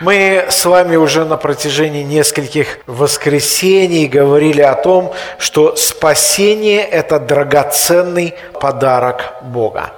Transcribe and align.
Мы 0.00 0.46
с 0.48 0.64
вами 0.64 0.96
уже 0.96 1.24
на 1.24 1.36
протяжении 1.36 2.02
нескольких 2.02 2.78
воскресений 2.86 4.06
говорили 4.06 4.60
о 4.60 4.74
том, 4.74 5.14
что 5.38 5.76
спасение– 5.76 6.82
это 6.90 7.20
драгоценный 7.20 8.34
подарок 8.60 9.34
Бога. 9.42 9.92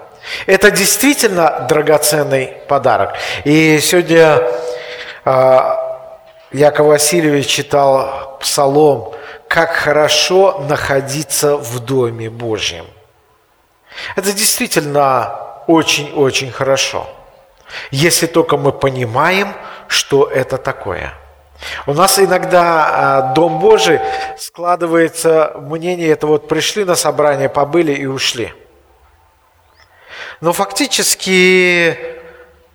Это 0.47 0.71
действительно 0.71 1.67
драгоценный 1.69 2.53
подарок. 2.69 3.15
И 3.45 3.79
сегодня 3.81 4.43
а, 5.25 6.01
Яков 6.53 6.89
Васильевич 6.89 7.47
читал 7.47 8.37
псалом 8.41 9.15
«Как 9.49 9.71
хорошо 9.73 10.65
находиться 10.69 11.57
в 11.57 11.81
Доме 11.81 12.29
Божьем». 12.29 12.87
Это 14.15 14.33
действительно 14.33 15.41
очень-очень 15.67 16.53
хорошо, 16.53 17.07
если 17.91 18.27
только 18.27 18.57
мы 18.57 18.73
понимаем, 18.73 19.55
что 19.89 20.27
это 20.27 20.59
такое. 20.59 21.15
У 21.87 21.95
нас 21.95 22.19
иногда 22.19 22.87
а, 22.89 23.35
Дом 23.35 23.59
Божий 23.59 24.01
складывается 24.39 25.53
мнение, 25.57 26.09
это 26.09 26.27
вот 26.27 26.49
пришли 26.49 26.85
на 26.85 26.95
собрание, 26.95 27.49
побыли 27.49 27.93
и 27.93 28.07
ушли. 28.07 28.53
Но 30.41 30.53
фактически 30.53 31.97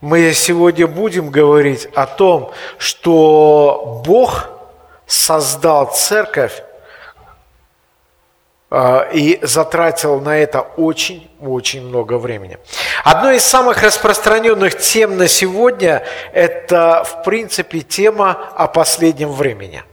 мы 0.02 0.34
сегодня 0.34 0.88
будем 0.88 1.30
говорить 1.30 1.88
о 1.94 2.08
том, 2.08 2.52
что 2.80 4.02
Бог 4.06 4.50
создал 5.06 5.94
церковь 5.94 6.64
и 8.72 9.40
затратил 9.42 10.22
на 10.22 10.38
это 10.38 10.62
очень-очень 10.62 11.86
много 11.86 12.18
времени. 12.18 12.58
Одной 13.04 13.38
из 13.38 13.44
самых 13.44 13.84
распространенных 13.84 14.78
тем 14.78 15.18
на 15.18 15.28
сегодня– 15.28 16.04
это, 16.34 17.04
в 17.04 17.24
принципе, 17.24 17.82
тема 17.82 18.32
о 18.56 18.68
последнем 18.68 19.32
времени. 19.32 19.84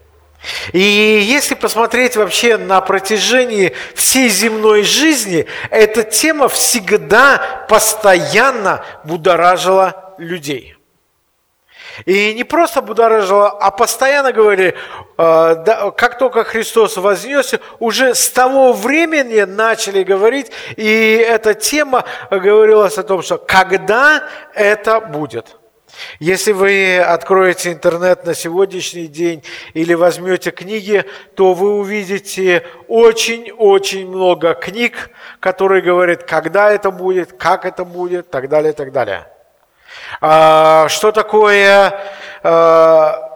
И 0.72 0.78
если 0.78 1.56
посмотреть 1.56 2.14
вообще 2.14 2.56
на 2.56 2.80
протяжении 2.80 3.74
всей 3.96 4.28
земной 4.28 4.84
жизни, 4.84 5.46
эта 5.70 6.04
тема 6.04 6.48
всегда 6.48 7.66
постоянно 7.68 8.84
будоражила 9.02 10.14
людей– 10.18 10.76
и 12.06 12.34
не 12.34 12.44
просто 12.44 12.82
будоражило, 12.82 13.48
а 13.48 13.70
постоянно 13.70 14.32
говорили, 14.32 14.74
э, 15.16 15.90
как 15.96 16.18
только 16.18 16.44
Христос 16.44 16.96
вознесся, 16.96 17.60
уже 17.78 18.14
с 18.14 18.30
того 18.30 18.72
времени 18.72 19.42
начали 19.42 20.02
говорить, 20.02 20.50
и 20.76 21.24
эта 21.26 21.54
тема 21.54 22.04
говорилась 22.30 22.98
о 22.98 23.02
том, 23.02 23.22
что 23.22 23.38
когда 23.38 24.24
это 24.54 25.00
будет. 25.00 25.56
Если 26.20 26.52
вы 26.52 26.98
откроете 26.98 27.72
интернет 27.72 28.24
на 28.24 28.34
сегодняшний 28.34 29.06
день 29.06 29.42
или 29.74 29.94
возьмете 29.94 30.50
книги, 30.50 31.04
то 31.34 31.54
вы 31.54 31.74
увидите 31.78 32.64
очень-очень 32.88 34.08
много 34.08 34.54
книг, 34.54 35.10
которые 35.40 35.82
говорят, 35.82 36.24
когда 36.24 36.70
это 36.70 36.90
будет, 36.90 37.32
как 37.32 37.64
это 37.64 37.84
будет, 37.84 38.30
так 38.30 38.48
далее, 38.48 38.72
так 38.72 38.92
далее. 38.92 39.26
А, 40.20 40.88
что 40.88 41.12
такое, 41.12 42.00
а, 42.42 43.28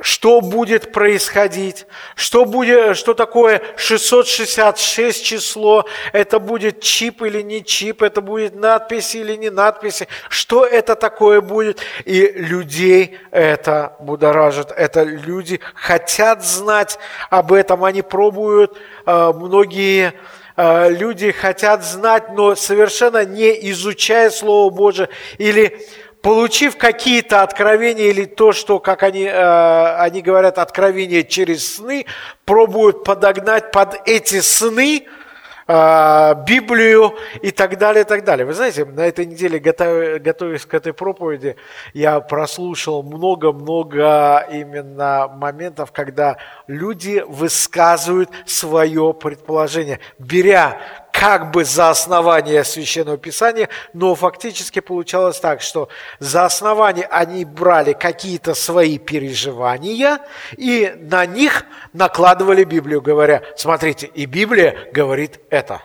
что 0.00 0.40
будет 0.40 0.92
происходить, 0.92 1.86
что, 2.14 2.44
будет, 2.44 2.96
что 2.96 3.14
такое 3.14 3.62
666 3.76 5.24
число, 5.24 5.86
это 6.12 6.38
будет 6.38 6.80
чип 6.80 7.22
или 7.22 7.40
не 7.42 7.64
чип, 7.64 8.02
это 8.02 8.20
будет 8.20 8.54
надпись 8.54 9.14
или 9.14 9.34
не 9.36 9.50
надписи, 9.50 10.08
что 10.28 10.66
это 10.66 10.94
такое 10.94 11.40
будет. 11.40 11.80
И 12.04 12.26
людей 12.26 13.18
это 13.30 13.96
будоражит, 14.00 14.72
это 14.72 15.04
люди 15.04 15.60
хотят 15.74 16.44
знать 16.44 16.98
об 17.30 17.52
этом, 17.52 17.84
они 17.84 18.02
пробуют, 18.02 18.76
а, 19.06 19.32
многие 19.32 20.14
люди 20.56 21.32
хотят 21.32 21.84
знать, 21.84 22.30
но 22.32 22.54
совершенно 22.54 23.24
не 23.24 23.70
изучая 23.70 24.30
Слово 24.30 24.70
Божие 24.70 25.08
или 25.38 25.86
получив 26.22 26.76
какие-то 26.76 27.42
откровения 27.42 28.06
или 28.10 28.24
то, 28.24 28.52
что, 28.52 28.78
как 28.78 29.02
они, 29.02 29.24
э, 29.24 29.96
они 29.96 30.22
говорят, 30.22 30.58
откровения 30.58 31.22
через 31.22 31.76
сны, 31.76 32.06
пробуют 32.44 33.04
подогнать 33.04 33.70
под 33.72 34.08
эти 34.08 34.40
сны– 34.40 35.06
а, 35.16 35.22
Библию 35.66 37.14
и 37.40 37.50
так 37.50 37.78
далее, 37.78 38.02
и 38.02 38.06
так 38.06 38.22
далее. 38.24 38.44
Вы 38.44 38.52
знаете, 38.52 38.84
на 38.84 39.06
этой 39.06 39.24
неделе, 39.24 39.58
готовясь 39.58 40.66
к 40.66 40.74
этой 40.74 40.92
проповеди, 40.92 41.56
я 41.94 42.20
прослушал 42.20 43.02
много-много 43.02 44.46
именно 44.52 45.28
моментов, 45.28 45.90
когда 45.92 46.36
люди 46.66 47.24
высказывают 47.26 48.30
свое 48.46 49.14
предположение, 49.14 50.00
беря 50.18 50.78
как 51.14 51.52
бы 51.52 51.64
за 51.64 51.90
основание 51.90 52.64
Священного 52.64 53.16
Писания, 53.16 53.68
но 53.92 54.16
фактически 54.16 54.80
получалось 54.80 55.38
так, 55.38 55.62
что 55.62 55.88
за 56.18 56.44
основание 56.44 57.06
они 57.06 57.44
брали 57.44 57.92
какие-то 57.92 58.54
свои 58.54 58.98
переживания 58.98 60.18
и 60.56 60.92
на 60.98 61.24
них 61.24 61.66
накладывали 61.92 62.64
Библию, 62.64 63.00
говоря, 63.00 63.44
смотрите, 63.56 64.08
и 64.08 64.26
Библия 64.26 64.90
говорит 64.92 65.38
это. 65.50 65.82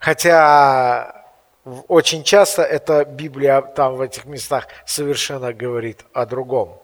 Хотя 0.00 1.24
очень 1.86 2.24
часто 2.24 2.62
эта 2.62 3.04
Библия 3.04 3.60
там 3.62 3.94
в 3.94 4.00
этих 4.00 4.24
местах 4.24 4.66
совершенно 4.84 5.52
говорит 5.52 6.04
о 6.12 6.26
другом. 6.26 6.82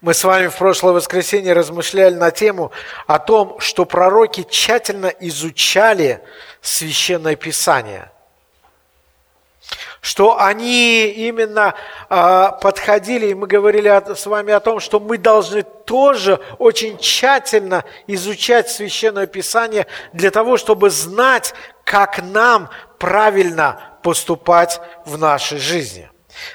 Мы 0.00 0.14
с 0.14 0.24
вами 0.24 0.48
в 0.48 0.56
прошлое 0.56 0.92
воскресенье 0.92 1.52
размышляли 1.52 2.14
на 2.14 2.30
тему 2.30 2.72
о 3.06 3.18
том, 3.18 3.58
что 3.60 3.84
пророки 3.84 4.46
тщательно 4.48 5.06
изучали 5.06 6.22
Священное 6.60 7.36
Писание– 7.36 8.10
что 10.02 10.40
они 10.40 11.06
именно 11.06 11.74
э, 12.10 12.48
подходили, 12.60 13.28
и 13.28 13.34
мы 13.34 13.46
говорили 13.46 13.86
о, 13.86 14.14
с 14.14 14.26
вами 14.26 14.52
о 14.52 14.58
том, 14.58 14.80
что 14.80 14.98
мы 14.98 15.16
должны 15.16 15.62
тоже 15.62 16.40
очень 16.58 16.98
тщательно 16.98 17.84
изучать 18.08 18.68
Священное 18.68 19.28
Писание 19.28 19.86
для 20.12 20.32
того, 20.32 20.56
чтобы 20.56 20.90
знать, 20.90 21.54
как 21.84 22.20
нам 22.20 22.68
правильно 22.98 23.80
поступать 24.02 24.80
в 25.06 25.18
нашей 25.18 25.58
жизни. 25.58 26.10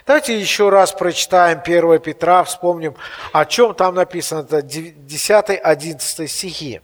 Давайте 0.06 0.40
еще 0.40 0.70
раз 0.70 0.92
прочитаем 0.92 1.62
1 1.64 2.00
Петра, 2.00 2.44
вспомним, 2.44 2.96
о 3.32 3.46
чем 3.46 3.74
там 3.74 3.96
написано, 3.96 4.40
это 4.40 4.60
10-11 4.60 6.28
стихи. 6.28 6.82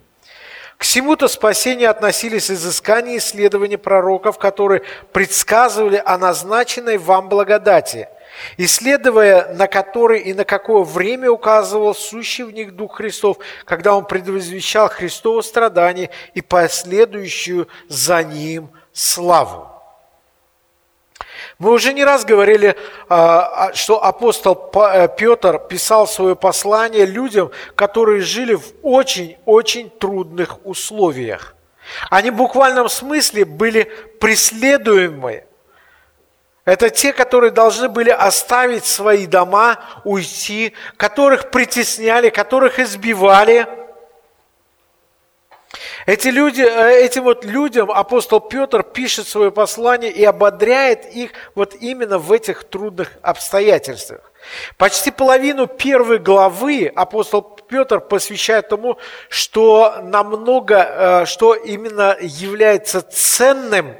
К 0.77 0.83
всему-то 0.83 1.27
спасению 1.27 1.89
относились 1.91 2.51
изыскания 2.51 3.15
и 3.15 3.17
исследования 3.19 3.77
пророков, 3.77 4.37
которые 4.37 4.81
предсказывали 5.13 6.01
о 6.03 6.17
назначенной 6.17 6.97
вам 6.97 7.29
благодати, 7.29 8.09
исследуя 8.57 9.53
на 9.53 9.67
который 9.67 10.19
и 10.19 10.33
на 10.33 10.43
какое 10.43 10.83
время 10.83 11.31
указывал 11.31 11.95
сущий 11.95 12.43
в 12.43 12.51
них 12.51 12.75
Дух 12.75 12.97
Христов, 12.97 13.37
когда 13.65 13.95
Он 13.95 14.05
предвозвещал 14.05 14.89
Христово 14.89 15.41
страдание 15.41 16.09
и 16.33 16.41
последующую 16.41 17.67
за 17.87 18.23
Ним 18.23 18.69
славу. 18.91 19.72
Мы 21.63 21.71
уже 21.71 21.93
не 21.93 22.03
раз 22.03 22.25
говорили, 22.25 22.75
а, 23.07 23.67
а, 23.69 23.73
что 23.73 24.03
апостол 24.03 24.69
э, 24.75 25.07
Петр 25.17 25.59
писал 25.59 26.07
свое 26.07 26.35
послание 26.35 27.05
людям, 27.05 27.51
которые 27.75 28.19
жили 28.19 28.55
в 28.55 28.65
очень-очень 28.81 29.89
трудных 29.89 30.65
условиях. 30.65 31.55
Они 32.09 32.31
в 32.31 32.35
буквальном 32.35 32.89
смысле 32.89 33.45
были 33.45 33.83
преследуемы. 34.19 35.45
Это 36.65 36.89
те, 36.89 37.13
которые 37.13 37.51
должны 37.51 37.87
были 37.87 38.09
оставить 38.09 38.83
свои 38.83 39.25
дома, 39.25 39.79
уйти, 40.03 40.73
которых 40.97 41.49
притесняли, 41.49 42.29
которых 42.29 42.77
избивали– 42.77 43.67
эти 46.05 46.27
люди, 46.27 46.61
э, 46.61 47.05
этим 47.05 47.23
вот 47.23 47.45
людям 47.45 47.89
апостол 47.89 48.41
Петр 48.41 48.83
пишет 48.83 49.27
свое 49.27 49.51
послание 49.51 50.11
и 50.11 50.23
ободряет 50.25 51.05
их 51.15 51.31
вот 51.55 51.75
именно 51.75 52.17
в 52.19 52.31
этих 52.31 52.65
трудных 52.65 53.11
обстоятельствах. 53.21 54.31
Почти 54.77 55.11
половину 55.11 55.67
первой 55.67 56.19
главы 56.19 56.91
апостол 56.93 57.41
Петр 57.41 58.01
посвящает 58.01 58.67
тому, 58.67 58.97
что 59.29 59.99
намного, 60.03 60.75
э, 60.75 61.25
что 61.25 61.53
именно 61.53 62.17
является 62.19 63.01
ценным 63.01 63.95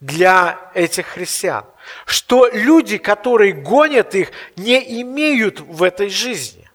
для 0.00 0.70
этих 0.72 1.06
христиан. 1.06 1.66
Что 2.06 2.48
люди, 2.50 2.96
которые 2.96 3.52
гонят 3.52 4.14
их, 4.14 4.30
не 4.56 5.02
имеют 5.02 5.60
в 5.60 5.82
этой 5.82 6.08
жизни. 6.08 6.70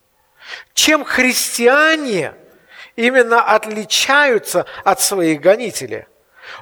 Чем 0.75 1.03
христиане– 1.03 2.33
именно 2.99 3.41
отличаются 3.41 4.65
от 4.83 4.99
своих 4.99 5.39
гонителей. 5.39 6.05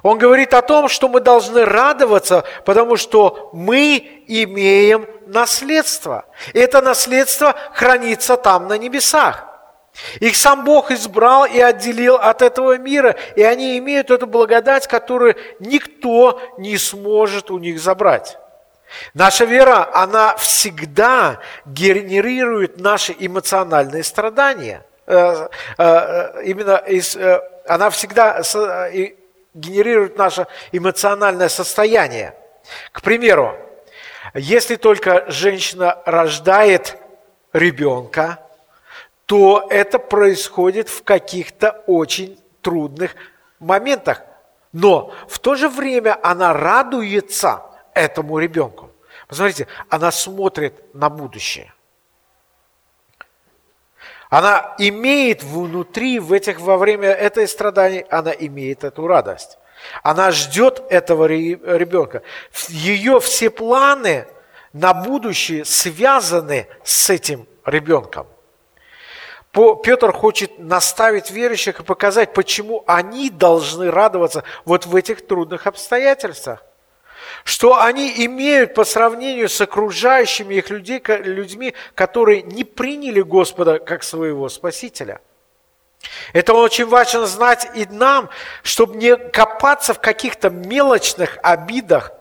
Он 0.03 0.19
говорит 0.19 0.53
о 0.53 0.61
том, 0.61 0.87
что 0.87 1.09
мы 1.09 1.19
должны 1.19 1.65
радоваться, 1.65 2.43
потому 2.63 2.95
что 2.95 3.49
мы 3.53 4.23
имеем 4.27 5.07
наследство. 5.25 6.25
И 6.53 6.59
это 6.59 6.81
наследство 6.81 7.55
хранится 7.73 8.37
там, 8.37 8.67
на 8.67 8.77
небесах. 8.77 9.45
Их 10.19 10.35
сам 10.35 10.63
Бог 10.63 10.91
избрал 10.91 11.45
и 11.45 11.59
отделил 11.59 12.15
от 12.15 12.43
этого 12.43 12.77
мира, 12.77 13.15
и 13.35 13.41
они 13.41 13.79
имеют 13.79 14.11
эту 14.11 14.27
благодать, 14.27 14.85
которую 14.87 15.35
никто 15.59 16.39
не 16.59 16.77
сможет 16.77 17.49
у 17.49 17.57
них 17.57 17.79
забрать. 17.79 18.37
Наша 19.15 19.45
вера, 19.45 19.89
она 19.91 20.35
всегда 20.35 21.39
генерирует 21.65 22.79
наши 22.79 23.15
эмоциональные 23.17 24.03
страдания. 24.03 24.85
Э, 25.07 25.47
э, 25.77 26.43
именно 26.43 26.75
из, 26.85 27.15
э, 27.15 27.41
она 27.65 27.89
всегда 27.89 28.41
генерирует 29.53 30.17
наше 30.17 30.47
эмоциональное 30.73 31.47
состояние. 31.47 32.35
К 32.91 33.01
примеру, 33.01 33.57
если 34.33 34.75
только 34.75 35.23
женщина 35.31 35.97
рождает 36.05 36.97
ребенка, 37.53 38.39
то 39.25 39.65
это 39.69 39.97
происходит 39.97 40.89
в 40.89 41.03
каких-то 41.03 41.83
очень 41.87 42.37
трудных 42.61 43.15
моментах. 43.59 44.21
Но 44.73 45.13
в 45.29 45.39
то 45.39 45.55
же 45.55 45.69
время 45.69 46.19
она 46.21 46.51
радуется 46.53 47.61
этому 47.93 48.39
ребенку. 48.39 48.91
Посмотрите, 49.27 49.67
она 49.89 50.11
смотрит 50.11 50.93
на 50.93 51.09
будущее. 51.09 51.73
Она 54.29 54.75
имеет 54.77 55.43
внутри, 55.43 56.19
в 56.19 56.33
этих, 56.33 56.59
во 56.59 56.77
время 56.77 57.09
этой 57.09 57.47
страданий, 57.47 58.05
она 58.09 58.31
имеет 58.31 58.83
эту 58.83 59.07
радость. 59.07 59.57
Она 60.03 60.31
ждет 60.31 60.83
этого 60.89 61.25
ребенка. 61.25 62.23
Ее 62.67 63.19
все 63.19 63.49
планы 63.49 64.27
на 64.73 64.93
будущее 64.93 65.63
связаны 65.65 66.67
с 66.83 67.09
этим 67.09 67.47
ребенком. 67.65 68.27
Петр 69.83 70.11
хочет 70.11 70.59
наставить 70.59 71.31
верующих 71.31 71.79
и 71.79 71.83
показать, 71.83 72.33
почему 72.33 72.83
они 72.85 73.29
должны 73.29 73.89
радоваться 73.89 74.43
вот 74.65 74.85
в 74.85 74.95
этих 74.95 75.25
трудных 75.25 75.65
обстоятельствах. 75.65 76.63
Что 77.47 77.79
они 77.81 78.25
имеют 78.25 78.73
по 78.73 78.83
сравнению 78.83 79.47
с 79.47 79.61
окружающими 79.61 80.55
их 80.55 80.69
людей, 80.69 81.01
людьми, 81.07 81.73
которые 81.95 82.41
не 82.41 82.65
приняли 82.65 83.21
Господа 83.21 83.79
как 83.79 84.03
своего 84.03 84.49
Спасителя. 84.49 85.21
Это 86.33 86.53
очень 86.53 86.85
важно 86.85 87.25
знать 87.25 87.69
и 87.73 87.85
нам, 87.85 88.29
чтобы 88.63 88.97
не 88.97 89.15
копаться 89.15 89.93
в 89.93 90.01
каких-то 90.01 90.49
мелочных 90.49 91.37
обидах, 91.41 92.11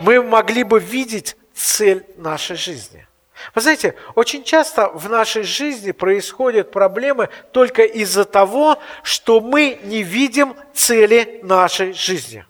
мы 0.00 0.20
могли 0.20 0.64
бы 0.64 0.80
видеть 0.80 1.36
цель 1.54 2.04
нашей 2.16 2.56
жизни– 2.56 3.06
вы 3.54 3.60
знаете, 3.60 3.96
очень 4.14 4.44
часто 4.44 4.88
в 4.88 5.08
нашей 5.10 5.42
жизни 5.42 5.90
происходят 5.90 6.70
проблемы 6.70 7.28
только 7.50 7.82
из-за 7.82 8.24
того, 8.24 8.78
что 9.02 9.40
мы 9.40 9.80
не 9.82 10.04
видим 10.04 10.54
цели 10.74 11.40
нашей 11.42 11.92
жизни. 11.92 12.46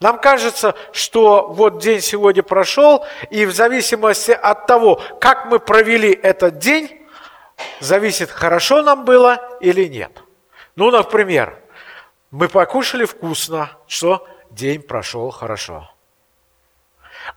Нам 0.00 0.18
кажется, 0.18 0.74
что 0.92 1.48
вот 1.48 1.78
день 1.78 2.00
сегодня 2.00 2.42
прошел, 2.42 3.04
и 3.30 3.46
в 3.46 3.54
зависимости 3.54 4.30
от 4.30 4.66
того, 4.66 5.00
как 5.20 5.46
мы 5.46 5.58
провели 5.58 6.12
этот 6.12 6.58
день, 6.58 7.02
зависит, 7.80 8.30
хорошо 8.30 8.82
нам 8.82 9.04
было 9.04 9.58
или 9.60 9.86
нет. 9.86 10.22
Ну, 10.74 10.90
например, 10.90 11.58
мы 12.30 12.48
покушали 12.48 13.04
вкусно, 13.04 13.70
что 13.86 14.26
день 14.50 14.82
прошел 14.82 15.30
хорошо. 15.30 15.90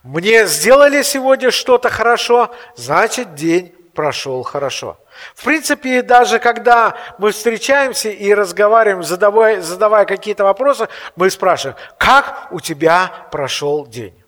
Мне 0.02 0.46
сделали 0.46 1.02
сегодня 1.02 1.50
что-то 1.50 1.88
хорошо, 1.90 2.54
значит 2.76 3.34
день 3.34 3.74
прошел 3.94 4.42
хорошо. 4.42 4.98
В 5.34 5.44
принципе, 5.44 6.02
даже 6.02 6.38
когда 6.38 6.96
мы 7.18 7.32
встречаемся 7.32 8.10
и 8.10 8.32
разговариваем, 8.32 9.02
задавая, 9.02 9.60
задавая 9.60 10.04
какие-то 10.04 10.44
вопросы, 10.44 10.88
мы 11.16 11.30
спрашиваем, 11.30 11.76
как 11.98 12.48
у 12.50 12.60
тебя 12.60 13.10
прошел 13.30 13.86
день? 13.86 14.20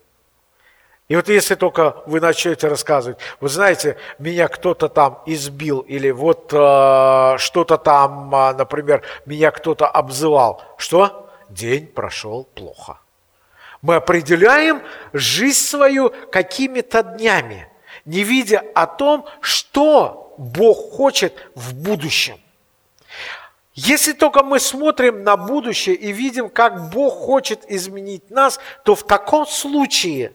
И 1.09 1.17
вот 1.17 1.29
если 1.29 1.57
только 1.57 1.97
вы 2.07 2.21
начнете 2.21 2.69
рассказывать, 2.69 3.19
вы 3.39 3.49
знаете, 3.51 3.99
меня 4.19 4.49
кто-то 4.49 4.89
там 4.89 5.23
избил, 5.27 5.81
или 5.81 6.11
вот 6.11 6.51
э, 6.53 7.37
что-то 7.39 7.77
там, 7.77 8.35
э, 8.35 8.55
например, 8.55 9.03
меня 9.27 9.51
кто-то 9.51 9.87
обзывал, 9.87 10.63
что? 10.79 11.31
День 11.51 11.87
прошел 11.87 12.45
плохо. 12.55 12.99
Мы 13.83 13.97
определяем 13.97 14.81
жизнь 15.13 15.59
свою 15.59 16.15
какими-то 16.31 17.03
днями, 17.03 17.69
не 18.07 18.23
видя 18.23 18.65
о 18.75 18.87
том, 18.87 19.27
что 19.43 20.22
Бог 20.43 20.93
хочет 20.97 21.33
в 21.55 21.73
будущем. 21.75 22.37
Если 23.75 24.13
только 24.13 24.43
мы 24.43 24.59
смотрим 24.59 25.23
на 25.23 25.37
будущее 25.37 25.95
и 25.95 26.13
видим, 26.13 26.51
как 26.51 26.91
Бог 26.91 27.15
хочет 27.15 27.65
изменить 27.71 28.29
нас, 28.31 28.59
то 28.85 28.95
в 28.95 29.05
таком 29.05 29.47
случае 29.47 30.33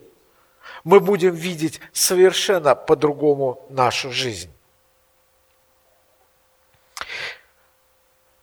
мы 0.85 1.01
будем 1.01 1.35
видеть 1.35 1.81
совершенно 1.91 2.73
по-другому 2.73 3.65
нашу 3.69 4.11
жизнь. 4.11 4.49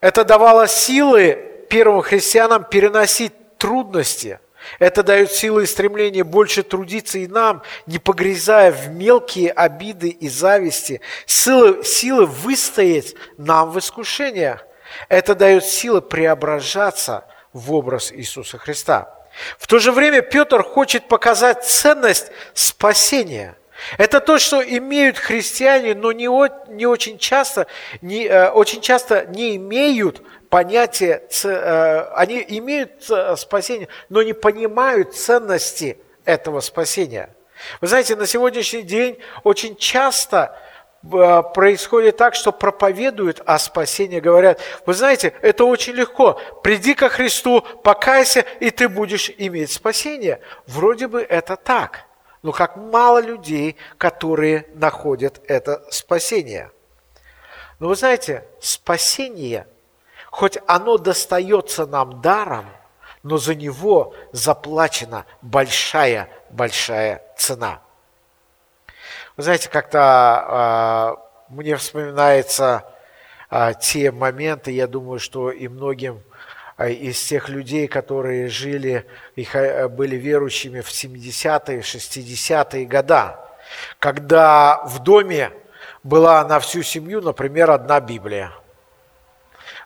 Это 0.00 0.22
давало 0.22 0.68
силы 0.68 1.66
первым 1.70 2.02
христианам 2.02 2.64
переносить 2.64 3.32
трудности, 3.56 4.38
это 4.78 5.02
дает 5.02 5.32
силы 5.32 5.64
и 5.64 5.66
стремление 5.66 6.24
больше 6.24 6.62
трудиться 6.62 7.18
и 7.18 7.26
нам, 7.26 7.62
не 7.86 7.98
погрязая 7.98 8.72
в 8.72 8.88
мелкие 8.88 9.50
обиды 9.50 10.08
и 10.08 10.28
зависти, 10.28 11.00
силы, 11.26 11.84
силы 11.84 12.26
выстоять 12.26 13.14
нам 13.36 13.70
в 13.70 13.78
искушениях. 13.78 14.64
Это 15.08 15.34
дает 15.34 15.64
силы 15.64 16.00
преображаться 16.00 17.24
в 17.52 17.72
образ 17.72 18.12
Иисуса 18.12 18.58
Христа. 18.58 19.14
В 19.58 19.66
то 19.66 19.78
же 19.78 19.92
время 19.92 20.22
Петр 20.22 20.62
хочет 20.62 21.08
показать 21.08 21.64
ценность 21.64 22.30
спасения. 22.52 23.56
Это 23.98 24.20
то, 24.20 24.38
что 24.38 24.62
имеют 24.62 25.18
христиане, 25.18 25.94
но 25.94 26.12
не, 26.12 26.28
не 26.72 26.86
очень 26.86 27.18
часто, 27.18 27.66
не, 28.00 28.24
э, 28.26 28.50
очень 28.50 28.80
часто 28.80 29.26
не 29.26 29.56
имеют 29.56 30.22
понятие, 30.54 31.20
э, 31.42 32.00
они 32.14 32.44
имеют 32.46 33.10
э, 33.10 33.34
спасение, 33.34 33.88
но 34.08 34.22
не 34.22 34.34
понимают 34.34 35.12
ценности 35.12 35.98
этого 36.24 36.60
спасения. 36.60 37.34
Вы 37.80 37.88
знаете, 37.88 38.14
на 38.14 38.24
сегодняшний 38.24 38.82
день 38.82 39.18
очень 39.42 39.74
часто 39.74 40.56
э, 41.02 41.42
происходит 41.52 42.18
так, 42.18 42.36
что 42.36 42.52
проповедуют 42.52 43.42
о 43.44 43.58
спасении, 43.58 44.20
говорят, 44.20 44.60
вы 44.86 44.94
знаете, 44.94 45.34
это 45.42 45.64
очень 45.64 45.94
легко, 45.94 46.40
приди 46.62 46.94
ко 46.94 47.08
Христу, 47.08 47.62
покайся, 47.82 48.44
и 48.60 48.70
ты 48.70 48.88
будешь 48.88 49.32
иметь 49.36 49.72
спасение. 49.72 50.38
Вроде 50.68 51.08
бы 51.08 51.20
это 51.20 51.56
так, 51.56 52.04
но 52.42 52.52
как 52.52 52.76
мало 52.76 53.20
людей, 53.20 53.74
которые 53.98 54.68
находят 54.74 55.40
это 55.48 55.84
спасение. 55.90 56.70
Но 57.80 57.88
вы 57.88 57.96
знаете, 57.96 58.44
спасение– 58.60 59.66
Хоть 60.34 60.58
оно 60.66 60.98
достается 60.98 61.86
нам 61.86 62.20
даром, 62.20 62.66
но 63.22 63.38
за 63.38 63.54
него 63.54 64.16
заплачена 64.32 65.26
большая-большая 65.42 67.22
цена. 67.36 67.80
Вы 69.36 69.44
знаете, 69.44 69.68
как-то 69.68 71.18
э, 71.48 71.52
мне 71.52 71.76
вспоминаются 71.76 72.84
э, 73.48 73.74
те 73.80 74.10
моменты, 74.10 74.72
я 74.72 74.88
думаю, 74.88 75.20
что 75.20 75.52
и 75.52 75.68
многим 75.68 76.20
э, 76.78 76.90
из 76.90 77.22
тех 77.22 77.48
людей, 77.48 77.86
которые 77.86 78.48
жили 78.48 79.06
и 79.36 79.46
были 79.88 80.16
верующими 80.16 80.80
в 80.80 80.88
70-е, 80.88 81.78
60-е 81.78 82.86
годы, 82.86 83.36
когда 84.00 84.82
в 84.84 84.98
доме 84.98 85.52
была 86.02 86.44
на 86.44 86.58
всю 86.58 86.82
семью, 86.82 87.20
например, 87.20 87.70
одна 87.70 88.00
Библия– 88.00 88.50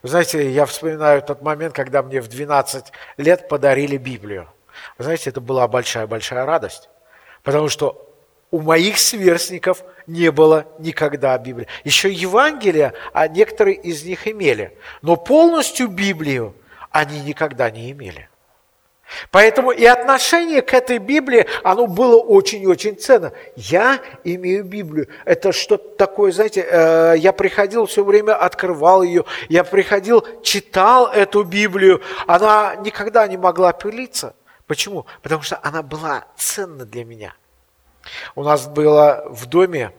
вы 0.02 0.08
знаете, 0.08 0.50
я 0.50 0.66
вспоминаю 0.66 1.22
тот 1.22 1.42
момент, 1.42 1.74
когда 1.74 2.02
мне 2.02 2.20
в 2.20 2.28
12 2.28 2.92
лет 3.16 3.48
подарили 3.48 3.96
Библию. 3.96 4.48
Вы 4.96 5.04
знаете, 5.04 5.30
это 5.30 5.40
была 5.40 5.66
большая-большая 5.66 6.44
радость, 6.44 6.88
потому 7.42 7.68
что 7.68 8.04
у 8.50 8.60
моих 8.60 8.98
сверстников 8.98 9.82
не 10.06 10.30
было 10.30 10.66
никогда 10.78 11.36
Библии. 11.36 11.66
Еще 11.84 12.10
Евангелия, 12.10 12.94
а 13.12 13.28
некоторые 13.28 13.76
из 13.76 14.04
них 14.04 14.26
имели, 14.26 14.78
но 15.02 15.16
полностью 15.16 15.88
Библию 15.88 16.54
они 16.90 17.20
никогда 17.20 17.70
не 17.70 17.90
имели. 17.90 18.28
Поэтому 19.30 19.70
и 19.70 19.84
отношение 19.84 20.60
к 20.60 20.74
этой 20.74 20.98
Библии, 20.98 21.46
оно 21.62 21.86
было 21.86 22.20
очень-очень 22.20 22.96
ценно. 22.96 23.32
Я 23.56 24.00
имею 24.22 24.64
Библию. 24.64 25.08
Это 25.24 25.52
что-то 25.52 25.96
такое, 25.96 26.30
знаете, 26.30 26.66
э, 26.68 27.14
я 27.16 27.32
приходил 27.32 27.86
все 27.86 28.04
время, 28.04 28.36
открывал 28.36 29.02
ее, 29.02 29.24
я 29.48 29.64
приходил, 29.64 30.26
читал 30.42 31.08
эту 31.08 31.42
Библию. 31.42 32.02
Она 32.26 32.76
никогда 32.76 33.26
не 33.26 33.38
могла 33.38 33.72
пылиться. 33.72 34.34
Почему? 34.66 35.06
Потому 35.22 35.42
что 35.42 35.58
она 35.62 35.82
была 35.82 36.24
ценна 36.36 36.84
для 36.84 37.04
меня. 37.04 37.34
У 38.34 38.42
нас 38.42 38.66
было 38.66 39.24
в 39.30 39.46
доме 39.46 39.92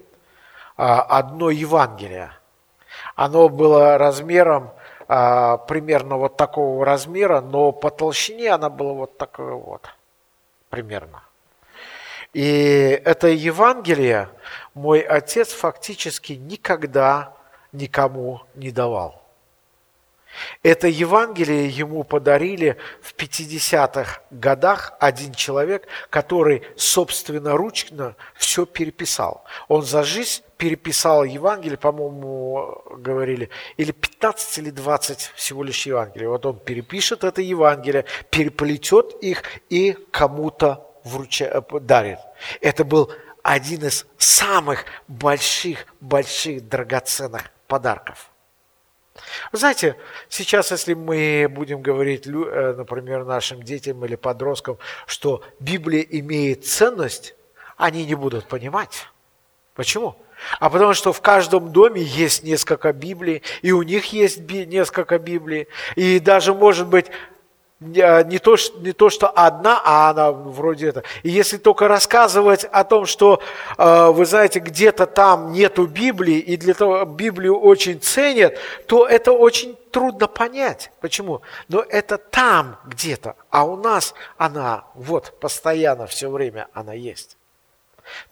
а, 0.77 1.01
одно 1.01 1.49
Евангелие. 1.49 2.31
Оно 3.15 3.49
было 3.49 3.97
размером 3.97 4.71
примерно 5.09 6.17
вот 6.17 6.37
такого 6.37 6.85
размера, 6.85 7.41
но 7.41 7.71
по 7.71 7.89
толщине 7.89 8.51
она 8.51 8.69
была 8.69 8.93
вот 8.93 9.17
такое 9.17 9.53
вот, 9.53 9.89
примерно. 10.69 11.23
И 12.33 13.01
это 13.05 13.27
Евангелие 13.29 14.29
мой 14.75 14.99
отец 14.99 15.51
фактически 15.51 16.33
никогда 16.33 17.33
никому 17.71 18.41
не 18.53 18.69
давал. 18.69 19.19
Это 20.61 20.87
Евангелие 20.87 21.67
ему 21.67 22.03
подарили 22.03 22.77
в 23.01 23.15
50-х 23.15 24.21
годах 24.29 24.93
один 24.99 25.33
человек, 25.33 25.87
который 26.11 26.61
собственноручно 26.75 28.15
все 28.35 28.67
переписал. 28.67 29.43
Он 29.67 29.81
за 29.81 30.03
жизнь 30.03 30.43
переписал 30.59 31.23
Евангелие, 31.23 31.77
по-моему, 31.77 32.83
говорили, 32.97 33.49
или 33.77 33.93
15 33.93 34.57
или 34.57 34.69
20 34.71 35.31
всего 35.35 35.63
лишь 35.63 35.85
Евангелий. 35.85 36.27
Вот 36.27 36.45
он 36.45 36.59
перепишет 36.59 37.23
это 37.23 37.41
Евангелие, 37.41 38.03
переплетет 38.29 39.13
их 39.21 39.43
и 39.69 39.93
кому-то 40.11 40.85
вруча... 41.05 41.63
дарит. 41.79 42.19
Это 42.59 42.83
был 42.83 43.09
один 43.41 43.85
из 43.85 44.05
самых 44.17 44.83
больших-больших 45.07 46.67
драгоценных 46.67 47.51
подарков. 47.67 48.29
Вы 49.53 49.59
знаете, 49.59 49.95
сейчас, 50.27 50.71
если 50.71 50.93
мы 50.93 51.47
будем 51.49 51.81
говорить, 51.81 52.27
э, 52.27 52.73
например, 52.77 53.23
нашим 53.23 53.63
детям 53.63 54.03
или 54.03 54.15
подросткам, 54.15 54.77
что 55.05 55.41
Библия 55.61 56.01
имеет 56.01 56.65
ценность, 56.65 57.33
они 57.77 58.05
не 58.05 58.15
будут 58.15 58.45
понимать. 58.49 59.07
Почему? 59.73 60.17
А 60.59 60.69
потому 60.69 60.93
что 60.93 61.13
в 61.13 61.21
каждом 61.21 61.71
доме 61.71 62.01
есть 62.01 62.43
несколько 62.43 62.93
Библий, 62.93 63.43
и 63.61 63.71
у 63.71 63.81
них 63.81 64.13
есть 64.13 64.39
несколько 64.39 65.19
Библий, 65.19 65.67
и 65.95 66.19
даже, 66.19 66.53
может 66.53 66.87
быть, 66.87 67.07
не 67.79 68.39
то, 68.39 68.57
не 68.79 68.91
то, 68.91 69.09
что 69.09 69.29
одна, 69.29 69.81
а 69.83 70.09
она 70.09 70.31
вроде 70.31 70.89
это. 70.89 71.03
И 71.23 71.29
если 71.29 71.57
только 71.57 71.87
рассказывать 71.87 72.65
о 72.65 72.83
том, 72.83 73.05
что, 73.05 73.41
э, 73.77 74.07
вы 74.11 74.25
знаете, 74.25 74.59
где-то 74.59 75.05
там 75.05 75.53
нету 75.53 75.87
Библии, 75.87 76.39
и 76.39 76.57
для 76.57 76.73
того 76.73 77.05
Библию 77.05 77.57
очень 77.57 78.01
ценят, 78.01 78.57
то 78.85 79.07
это 79.07 79.31
очень 79.31 79.77
трудно 79.91 80.27
понять. 80.27 80.91
Почему? 80.99 81.41
Но 81.69 81.79
это 81.87 82.17
там 82.17 82.77
где-то, 82.85 83.35
а 83.49 83.63
у 83.63 83.77
нас 83.77 84.13
она 84.37 84.83
вот 84.93 85.39
постоянно 85.39 86.05
все 86.05 86.29
время 86.29 86.67
она 86.73 86.93
есть. 86.93 87.38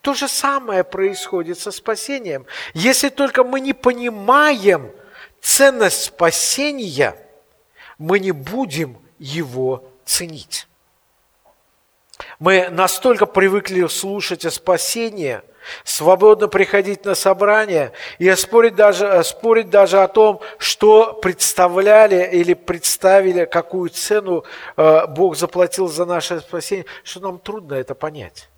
То 0.01 0.13
же 0.13 0.27
самое 0.27 0.83
происходит 0.83 1.59
со 1.59 1.71
спасением. 1.71 2.45
Если 2.73 3.09
только 3.09 3.43
мы 3.43 3.59
не 3.59 3.73
понимаем 3.73 4.91
ценность 5.41 6.05
спасения, 6.05 7.15
мы 7.97 8.19
не 8.19 8.31
будем 8.31 8.97
его 9.19 9.83
ценить. 10.05 10.67
Мы 12.39 12.69
настолько 12.69 13.25
привыкли 13.25 13.85
слушать 13.87 14.45
о 14.45 14.51
спасении, 14.51 15.41
свободно 15.83 16.47
приходить 16.47 17.05
на 17.05 17.15
собрания 17.15 17.91
и 18.19 18.33
спорить 18.35 18.75
даже, 18.75 19.23
спорить 19.23 19.69
даже 19.69 20.01
о 20.01 20.07
том, 20.07 20.41
что 20.57 21.13
представляли 21.13 22.29
или 22.31 22.53
представили, 22.53 23.45
какую 23.45 23.89
цену 23.89 24.45
э, 24.75 25.07
Бог 25.07 25.35
заплатил 25.35 25.87
за 25.87 26.05
наше 26.05 26.39
спасение, 26.39 26.85
что 27.03 27.19
нам 27.19 27.39
трудно 27.39 27.75
это 27.75 27.95
понять. 27.95 28.49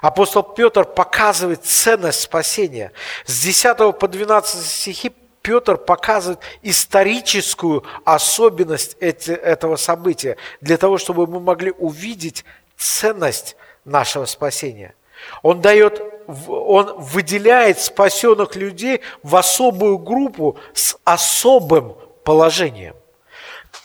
Апостол 0.00 0.42
Петр 0.42 0.84
показывает 0.84 1.64
ценность 1.64 2.20
спасения. 2.20 2.92
С 3.26 3.42
10 3.42 3.98
по 3.98 4.08
12 4.08 4.66
стихи 4.66 5.12
Петр 5.42 5.76
показывает 5.76 6.40
историческую 6.62 7.84
особенность 8.04 8.96
этого 8.98 9.76
события, 9.76 10.36
для 10.62 10.78
того, 10.78 10.96
чтобы 10.96 11.26
мы 11.26 11.38
могли 11.38 11.70
увидеть 11.70 12.44
ценность 12.78 13.56
нашего 13.84 14.24
спасения. 14.24 14.94
Он 15.42 15.60
дает, 15.60 16.02
он 16.48 16.94
выделяет 16.98 17.78
спасенных 17.78 18.56
людей 18.56 19.02
в 19.22 19.36
особую 19.36 19.98
группу 19.98 20.58
с 20.72 20.96
особым 21.04 21.94
положением. 22.24 22.96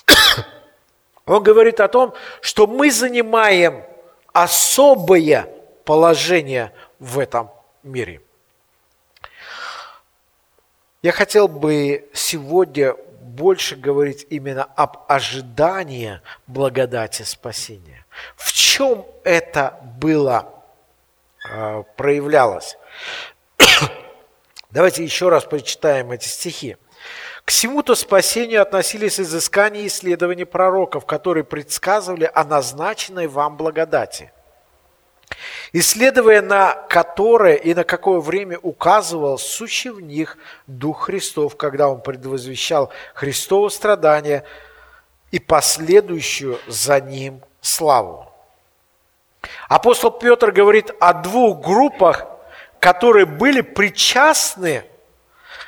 Он 1.25 1.43
говорит 1.43 1.79
о 1.79 1.87
том, 1.87 2.13
что 2.41 2.65
мы 2.65 2.89
занимаем 2.89 3.83
особое 4.33 5.47
положение 5.89 6.71
в 6.99 7.17
этом 7.17 7.49
мире– 7.83 8.21
я 11.01 11.13
хотел 11.13 11.47
бы 11.47 12.09
сегодня 12.13 12.93
больше 13.21 13.77
говорить 13.77 14.27
именно 14.29 14.65
об 14.75 14.97
ожидании 15.07 16.19
благодати 16.45 17.23
спасения. 17.23 18.05
В 18.35 18.51
чем 18.51 19.05
это 19.23 19.79
было, 20.01 20.53
э, 21.49 21.83
проявлялось? 21.95 22.77
Давайте 24.71 25.05
еще 25.05 25.29
раз 25.29 25.45
прочитаем 25.45 26.11
эти 26.11 26.27
стихи. 26.27 26.75
К 27.45 27.51
всему-то 27.51 27.95
спасению 27.95 28.61
относились 28.61 29.21
изыскания 29.21 29.83
и 29.83 29.87
исследования 29.87 30.45
пророков, 30.45 31.05
которые 31.05 31.45
предсказывали 31.45 32.29
о 32.33 32.43
назначенной 32.43 33.27
вам 33.27 33.55
благодати– 33.55 34.33
исследуя 35.73 36.41
на 36.41 36.73
которое 36.73 37.55
и 37.55 37.73
на 37.73 37.83
какое 37.83 38.19
время 38.19 38.57
указывал 38.59 39.37
сущий 39.37 39.89
в 39.89 40.01
них 40.01 40.37
Дух 40.67 41.05
Христов, 41.05 41.55
когда 41.55 41.89
Он 41.89 42.01
предвозвещал 42.01 42.91
Христово 43.13 43.69
страдание 43.69 44.43
и 45.31 45.39
последующую 45.39 46.59
за 46.67 46.99
Ним 46.99 47.41
славу. 47.61 48.31
Апостол 49.67 50.11
Петр 50.11 50.51
говорит 50.51 50.91
о 50.99 51.13
двух 51.13 51.61
группах, 51.61 52.25
которые 52.79 53.25
были 53.25 53.61
причастны 53.61 54.83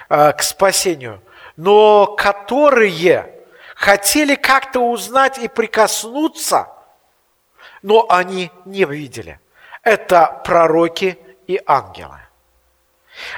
э, 0.10 0.34
к 0.34 0.42
спасению, 0.44 1.22
но 1.56 2.08
которые 2.08 3.44
хотели 3.76 4.36
как-то 4.36 4.80
узнать 4.80 5.38
и 5.38 5.48
прикоснуться, 5.48 6.68
но 7.82 8.06
они 8.10 8.52
не 8.66 8.84
видели– 8.86 9.40
это 9.84 10.42
пророки 10.46 11.18
и 11.48 11.60
ангелы. 11.66 12.20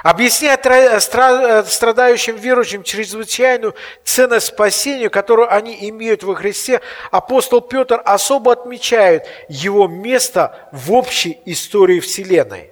Объясняя 0.04 0.58
страдающим 1.00 2.36
верующим 2.36 2.84
чрезвычайную 2.84 3.76
ценность 4.04 4.48
спасения, 4.48 5.10
которую 5.10 5.54
они 5.54 5.90
имеют 5.90 6.24
во 6.24 6.36
Христе, 6.36 6.80
апостол 7.12 7.60
Петр 7.60 8.02
особо 8.06 8.54
отмечает 8.54 9.26
его 9.50 9.88
место 9.88 10.70
в 10.72 10.94
общей 10.94 11.40
истории 11.46 12.00
Вселенной. 12.00 12.72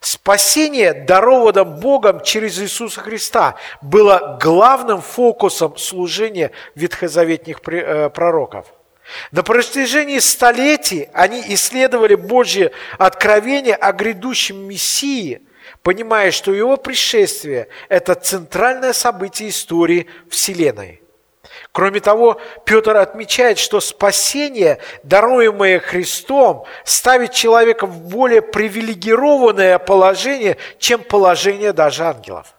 Спасение, 0.00 0.92
дарованное 0.92 1.64
Богом 1.64 2.22
через 2.22 2.58
Иисуса 2.58 3.00
Христа, 3.00 3.54
было 3.80 4.38
главным 4.40 5.00
фокусом 5.02 5.76
служения 5.76 6.50
ветхозаветных 6.74 7.60
э, 7.68 8.10
пророков– 8.10 8.66
на 9.32 9.42
протяжении 9.42 10.18
столетий 10.18 11.08
они 11.12 11.42
исследовали 11.48 12.14
Божье 12.14 12.72
откровение 12.98 13.74
о 13.74 13.92
грядущем 13.92 14.66
Мессии, 14.66 15.42
понимая, 15.82 16.30
что 16.30 16.52
его 16.52 16.76
пришествие– 16.76 17.68
это 17.88 18.14
центральное 18.14 18.92
событие 18.92 19.50
истории 19.50 20.06
Вселенной. 20.30 21.02
Кроме 21.72 22.00
того, 22.00 22.40
Петр 22.64 22.96
отмечает, 22.96 23.58
что 23.58 23.80
спасение, 23.80 24.78
даруемое 25.02 25.80
Христом, 25.80 26.64
ставит 26.84 27.32
человека 27.32 27.86
в 27.86 28.00
более 28.08 28.42
привилегированное 28.42 29.78
положение, 29.78 30.56
чем 30.78 31.02
положение 31.02 31.72
даже 31.72 32.04
ангелов. 32.04 32.54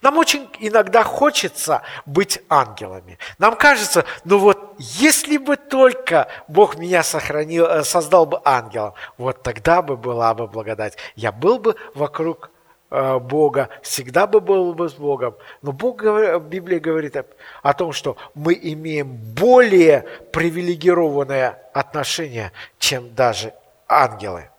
Нам 0.00 0.18
очень 0.18 0.48
иногда 0.58 1.04
хочется 1.04 1.82
быть 2.06 2.40
ангелами. 2.48 3.18
Нам 3.38 3.56
кажется, 3.56 4.04
ну 4.24 4.38
вот, 4.38 4.74
если 4.78 5.36
бы 5.36 5.56
только 5.56 6.28
Бог 6.48 6.76
меня 6.76 7.02
сохранил, 7.02 7.66
э, 7.66 7.84
создал 7.84 8.26
бы 8.26 8.40
ангелом, 8.44 8.94
вот 9.18 9.42
тогда 9.42 9.82
бы 9.82 9.96
была 9.96 10.34
бы 10.34 10.46
благодать. 10.46 10.96
Я 11.16 11.32
был 11.32 11.58
бы 11.58 11.76
вокруг 11.94 12.50
э, 12.90 13.18
Бога, 13.18 13.68
всегда 13.82 14.26
бы 14.26 14.40
был 14.40 14.74
бы 14.74 14.88
с 14.88 14.94
Богом. 14.94 15.34
Но 15.62 15.72
Бог, 15.72 16.02
Библия 16.42 16.80
говорит 16.80 17.16
о 17.62 17.74
том, 17.74 17.92
что 17.92 18.16
мы 18.34 18.58
имеем 18.60 19.08
более 19.08 20.06
привилегированное 20.32 21.58
отношение, 21.72 22.52
чем 22.78 23.14
даже 23.14 23.54
ангелы. 23.88 24.51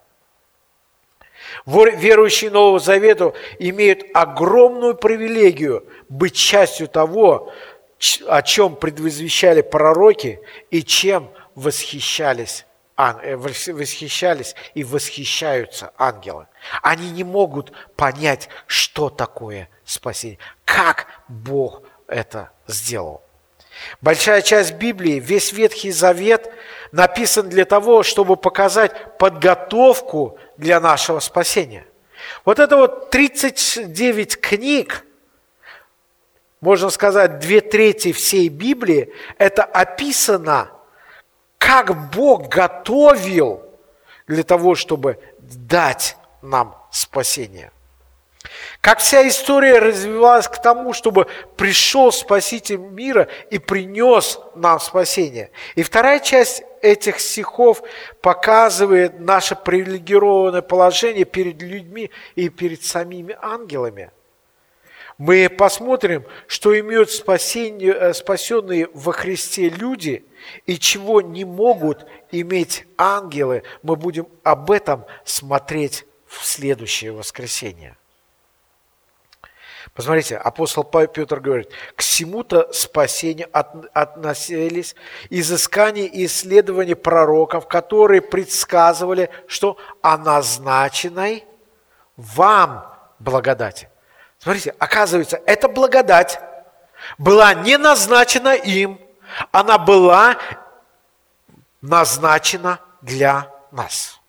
Верующие 1.65 2.51
Нового 2.51 2.79
Завета 2.79 3.33
имеют 3.59 4.03
огромную 4.13 4.95
привилегию 4.95 5.85
быть 6.09 6.35
частью 6.35 6.87
того, 6.87 7.51
о 8.27 8.41
чем 8.41 8.75
предвозвещали 8.75 9.61
пророки 9.61 10.41
и 10.71 10.83
чем 10.83 11.29
восхищались 11.55 12.65
э, 12.97 13.35
восхищались 13.35 14.55
и 14.73 14.83
восхищаются 14.83 15.93
ангелы. 15.97 16.47
Они 16.81 17.09
не 17.11 17.23
могут 17.23 17.71
понять, 17.95 18.49
что 18.67 19.09
такое 19.09 19.69
спасение, 19.85 20.39
как 20.65 21.07
Бог 21.27 21.83
это 22.07 22.51
сделал. 22.67 23.23
Большая 24.01 24.41
часть 24.41 24.73
Библии, 24.75 25.19
весь 25.19 25.51
Ветхий 25.51 25.91
Завет 25.91 26.51
написан 26.91 27.49
для 27.49 27.65
того, 27.65 28.03
чтобы 28.03 28.37
показать 28.37 29.17
подготовку 29.17 30.37
для 30.57 30.79
нашего 30.79 31.19
спасения. 31.19 31.85
Вот 32.45 32.59
это 32.59 32.77
вот 32.77 33.09
39 33.09 34.39
книг, 34.39 35.05
можно 36.61 36.89
сказать, 36.89 37.39
две 37.39 37.61
трети 37.61 38.11
всей 38.11 38.49
Библии, 38.49 39.13
это 39.37 39.63
описано, 39.63 40.71
как 41.57 42.11
Бог 42.11 42.47
готовил 42.47 43.63
для 44.27 44.43
того, 44.43 44.75
чтобы 44.75 45.19
дать 45.39 46.17
нам 46.41 46.77
спасение. 46.91 47.71
Как 48.81 48.99
вся 48.99 49.25
история 49.27 49.79
развивалась 49.79 50.47
к 50.47 50.61
тому, 50.61 50.93
чтобы 50.93 51.27
пришел 51.55 52.11
Спаситель 52.11 52.77
мира 52.77 53.29
и 53.49 53.57
принес 53.57 54.39
нам 54.55 54.79
спасение. 54.79 55.51
И 55.75 55.83
вторая 55.83 56.19
часть 56.19 56.63
этих 56.83 57.19
стихов 57.19 57.81
показывает 58.21 59.19
наше 59.19 59.55
привилегированное 59.55 60.61
положение 60.61 61.25
перед 61.25 61.61
людьми 61.61 62.11
и 62.35 62.49
перед 62.49 62.83
самими 62.83 63.35
ангелами. 63.41 64.11
Мы 65.17 65.49
посмотрим, 65.49 66.25
что 66.47 66.77
имеют 66.77 67.09
спасение, 67.09 67.93
э, 67.93 68.13
спасенные 68.13 68.89
во 68.93 69.13
Христе 69.13 69.69
люди 69.69 70.25
и 70.65 70.77
чего 70.77 71.21
не 71.21 71.45
могут 71.45 72.05
иметь 72.31 72.85
ангелы. 72.97 73.63
Мы 73.81 73.95
будем 73.95 74.27
об 74.43 74.69
этом 74.69 75.05
смотреть 75.23 76.05
в 76.25 76.45
следующее 76.45 77.13
воскресенье. 77.13 77.95
Посмотрите, 79.93 80.37
апостол 80.37 80.83
Петр 80.83 81.39
говорит, 81.39 81.69
к 81.95 82.01
всему-то 82.01 82.73
спасению 82.73 83.47
относились 83.51 84.95
изыскания 85.29 86.05
и 86.05 86.25
исследования 86.25 86.95
пророков, 86.95 87.67
которые 87.67 88.21
предсказывали, 88.21 89.29
что 89.47 89.77
о 90.01 90.17
назначенной 90.17 91.45
вам 92.17 92.91
благодати. 93.19 93.87
Смотрите, 94.39 94.73
оказывается, 94.79 95.39
эта 95.45 95.69
благодать 95.69 96.39
была 97.19 97.53
не 97.53 97.77
назначена 97.77 98.55
им, 98.55 98.99
она 99.51 99.77
была 99.77 100.37
назначена 101.81 102.79
для 103.01 103.51
нас. 103.71 104.19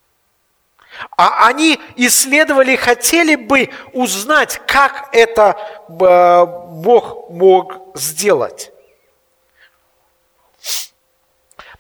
А 1.17 1.47
они 1.47 1.81
исследовали, 1.97 2.77
хотели 2.77 3.35
бы 3.35 3.71
узнать, 3.93 4.61
как 4.67 5.09
это 5.13 5.57
э, 5.89 6.47
Бог 6.47 7.31
мог 7.31 7.97
сделать. 7.97 8.73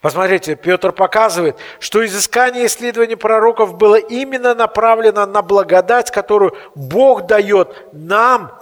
Посмотрите, 0.00 0.54
Петр 0.54 0.92
показывает, 0.92 1.56
что 1.80 2.04
изыскание 2.04 2.66
исследований 2.66 3.16
пророков 3.16 3.74
было 3.76 3.96
именно 3.96 4.54
направлено 4.54 5.24
на 5.24 5.40
благодать, 5.40 6.10
которую 6.10 6.54
Бог 6.74 7.26
дает 7.26 7.74
нам, 7.92 8.52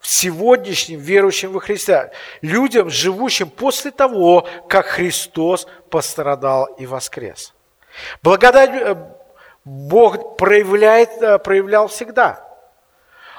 сегодняшним 0.00 1.00
верующим 1.00 1.52
во 1.52 1.60
Христа, 1.60 2.10
людям, 2.40 2.88
живущим 2.88 3.50
после 3.50 3.90
того, 3.90 4.46
как 4.68 4.86
Христос 4.86 5.66
пострадал 5.90 6.66
и 6.78 6.86
воскрес. 6.86 7.52
Благодать 8.22 8.70
э, 8.72 8.96
Бог 9.66 10.36
проявляет, 10.36 11.20
э, 11.20 11.38
проявлял 11.38 11.88
всегда. 11.88 12.40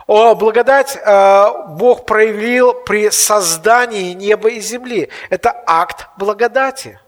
О, 0.07 0.35
благодать 0.35 0.97
э, 0.97 1.45
Бог 1.69 2.05
проявил 2.05 2.73
при 2.73 3.09
создании 3.11 4.11
неба 4.11 4.49
и 4.49 4.59
земли. 4.59 5.09
Это 5.29 5.55
акт 5.65 6.07
благодати. 6.17 6.99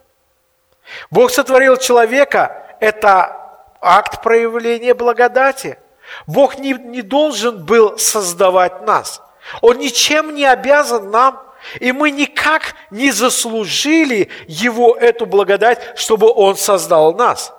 Бог 1.11 1.31
сотворил 1.31 1.75
человека. 1.75 2.77
Это 2.79 3.35
акт 3.81 4.23
проявления 4.23 4.93
благодати. 4.93 5.77
Бог 6.25 6.57
не, 6.57 6.71
не 6.71 7.01
должен 7.01 7.65
был 7.65 7.97
создавать 7.97 8.83
нас. 8.83 9.21
Он 9.61 9.79
ничем 9.79 10.33
не 10.33 10.45
обязан 10.45 11.11
нам. 11.11 11.43
И 11.81 11.91
мы 11.91 12.11
никак 12.11 12.73
не 12.89 13.11
заслужили 13.11 14.29
Его 14.47 14.95
эту 14.95 15.25
благодать, 15.25 15.99
чтобы 15.99 16.31
Он 16.31 16.55
создал 16.55 17.13
нас. 17.13 17.53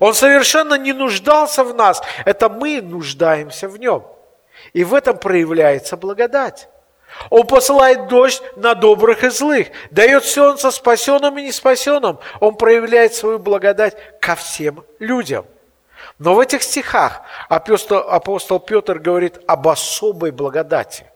Он 0.00 0.14
совершенно 0.14 0.74
не 0.74 0.92
нуждался 0.92 1.64
в 1.64 1.74
нас. 1.74 2.02
Это 2.24 2.48
мы 2.48 2.80
нуждаемся 2.82 3.68
в 3.68 3.78
нем. 3.78 4.04
И 4.72 4.84
в 4.84 4.94
этом 4.94 5.18
проявляется 5.18 5.96
благодать. 5.96 6.68
Он 7.30 7.46
посылает 7.46 8.08
дождь 8.08 8.42
на 8.56 8.74
добрых 8.74 9.24
и 9.24 9.30
злых, 9.30 9.68
дает 9.90 10.24
солнце 10.24 10.70
спасенным 10.70 11.38
и 11.38 11.44
неспасенным. 11.44 12.18
Он 12.40 12.56
проявляет 12.56 13.14
свою 13.14 13.38
благодать 13.38 13.96
ко 14.20 14.34
всем 14.34 14.84
людям. 14.98 15.46
Но 16.18 16.34
в 16.34 16.40
этих 16.40 16.62
стихах 16.62 17.22
апостол, 17.48 17.98
апостол 17.98 18.60
Петр 18.60 18.98
говорит 18.98 19.40
об 19.46 19.68
особой 19.68 20.30
благодати. 20.30 21.06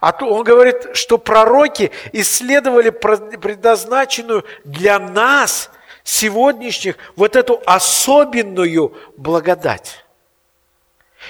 А 0.00 0.16
он 0.24 0.42
говорит, 0.42 0.96
что 0.96 1.18
пророки 1.18 1.92
исследовали 2.12 2.90
предназначенную 2.90 4.44
для 4.64 4.98
нас 4.98 5.70
сегодняшних 6.06 6.96
вот 7.16 7.34
эту 7.34 7.60
особенную 7.66 8.94
благодать. 9.16 10.04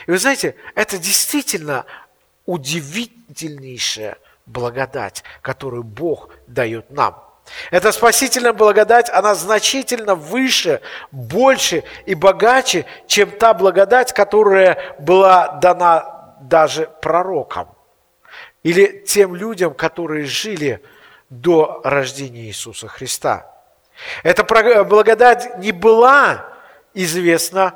И 0.06 0.10
вы 0.10 0.18
знаете, 0.18 0.54
это 0.74 0.98
действительно 0.98 1.86
удивительнейшая 2.44 4.18
благодать, 4.44 5.24
которую 5.40 5.82
Бог 5.82 6.28
дает 6.46 6.90
нам. 6.90 7.24
Эта 7.70 7.90
спасительная 7.90 8.52
благодать, 8.52 9.08
она 9.08 9.34
значительно 9.34 10.14
выше, 10.14 10.82
больше 11.10 11.82
и 12.04 12.14
богаче, 12.14 12.84
чем 13.06 13.30
та 13.30 13.54
благодать, 13.54 14.12
которая 14.12 14.94
была 14.98 15.58
дана 15.62 16.36
даже 16.42 16.90
пророкам 17.00 17.68
или 18.62 19.02
тем 19.06 19.34
людям, 19.34 19.72
которые 19.72 20.26
жили 20.26 20.82
до 21.30 21.80
рождения 21.82 22.42
Иисуса 22.42 22.88
Христа. 22.88 23.55
Эта 24.22 24.44
благодать 24.84 25.58
не 25.58 25.72
была 25.72 26.46
известна 26.94 27.74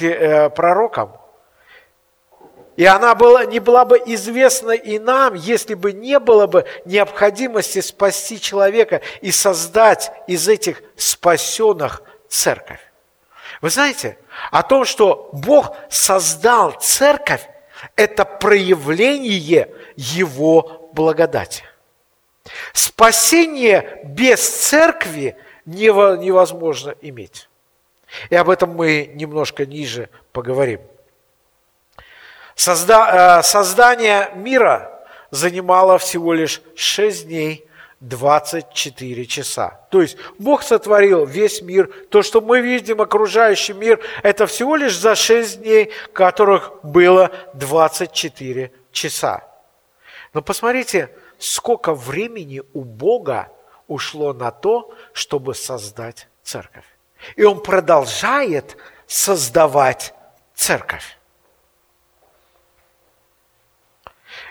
э, 0.00 0.50
пророкам. 0.50 1.16
И 2.76 2.84
она 2.84 3.14
была, 3.14 3.44
не 3.44 3.60
была 3.60 3.84
бы 3.84 4.02
известна 4.04 4.72
и 4.72 4.98
нам, 4.98 5.34
если 5.34 5.74
бы 5.74 5.92
не 5.92 6.18
было 6.18 6.46
бы 6.46 6.66
необходимости 6.84 7.80
спасти 7.80 8.40
человека 8.40 9.00
и 9.20 9.30
создать 9.30 10.10
из 10.26 10.48
этих 10.48 10.82
спасенных 10.96 12.02
церковь. 12.28 12.80
Вы 13.60 13.70
знаете, 13.70 14.18
о 14.50 14.62
том, 14.64 14.84
что 14.84 15.30
Бог 15.32 15.76
создал 15.88 16.72
церковь, 16.72 17.48
это 17.94 18.24
проявление 18.24 19.72
Его 19.94 20.90
благодати. 20.92 21.62
Спасение 22.72 24.00
без 24.04 24.46
церкви 24.48 25.36
невозможно 25.66 26.94
иметь. 27.00 27.48
И 28.30 28.34
об 28.36 28.50
этом 28.50 28.70
мы 28.70 29.10
немножко 29.14 29.66
ниже 29.66 30.08
поговорим. 30.32 30.80
Созда... 32.54 33.38
Э, 33.38 33.42
создание 33.42 34.30
мира 34.34 35.06
занимало 35.30 35.98
всего 35.98 36.32
лишь 36.32 36.62
6 36.76 37.26
дней 37.26 37.66
24 38.00 39.26
часа. 39.26 39.80
То 39.90 40.02
есть 40.02 40.16
Бог 40.38 40.62
сотворил 40.62 41.24
весь 41.24 41.62
мир. 41.62 41.90
То, 42.10 42.22
что 42.22 42.40
мы 42.40 42.60
видим, 42.60 43.00
окружающий 43.00 43.72
мир, 43.72 44.00
это 44.22 44.46
всего 44.46 44.76
лишь 44.76 44.96
за 44.96 45.14
6 45.14 45.62
дней, 45.62 45.90
которых 46.12 46.72
было 46.82 47.30
24 47.54 48.70
часа. 48.92 49.42
Но 50.34 50.42
посмотрите, 50.42 51.10
сколько 51.38 51.94
времени 51.94 52.62
у 52.72 52.82
Бога 52.82 53.48
ушло 53.86 54.32
на 54.32 54.50
то, 54.50 54.92
чтобы 55.12 55.54
создать 55.54 56.28
церковь. 56.42 56.84
И 57.36 57.44
он 57.44 57.62
продолжает 57.62 58.76
создавать 59.06 60.14
церковь. 60.54 61.18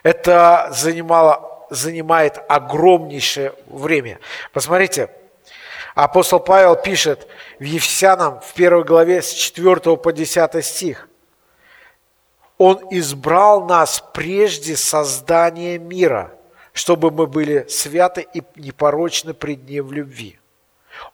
Это 0.02 0.70
занимало, 0.72 1.66
занимает 1.70 2.42
огромнейшее 2.48 3.54
время. 3.68 4.20
Посмотрите, 4.52 5.10
апостол 5.96 6.40
Павел 6.40 6.76
пишет 6.76 7.28
в 7.60 7.64
Ефесянам 7.64 8.40
в 8.42 8.54
первой 8.54 8.84
главе 8.84 9.22
с 9.22 9.32
4 9.32 9.98
по 9.98 10.12
10 10.12 10.66
стих. 10.66 11.08
Он 12.58 12.80
избрал 12.92 13.66
нас 13.66 14.04
прежде 14.14 14.76
создания 14.76 15.78
мира– 15.78 16.32
чтобы 16.74 17.12
мы 17.12 17.28
были 17.28 17.66
святы 17.70 18.28
и 18.34 18.44
непорочны 18.56 19.34
пред 19.34 19.70
Ним 19.70 19.88
в 19.88 19.94
любви. 19.94 20.40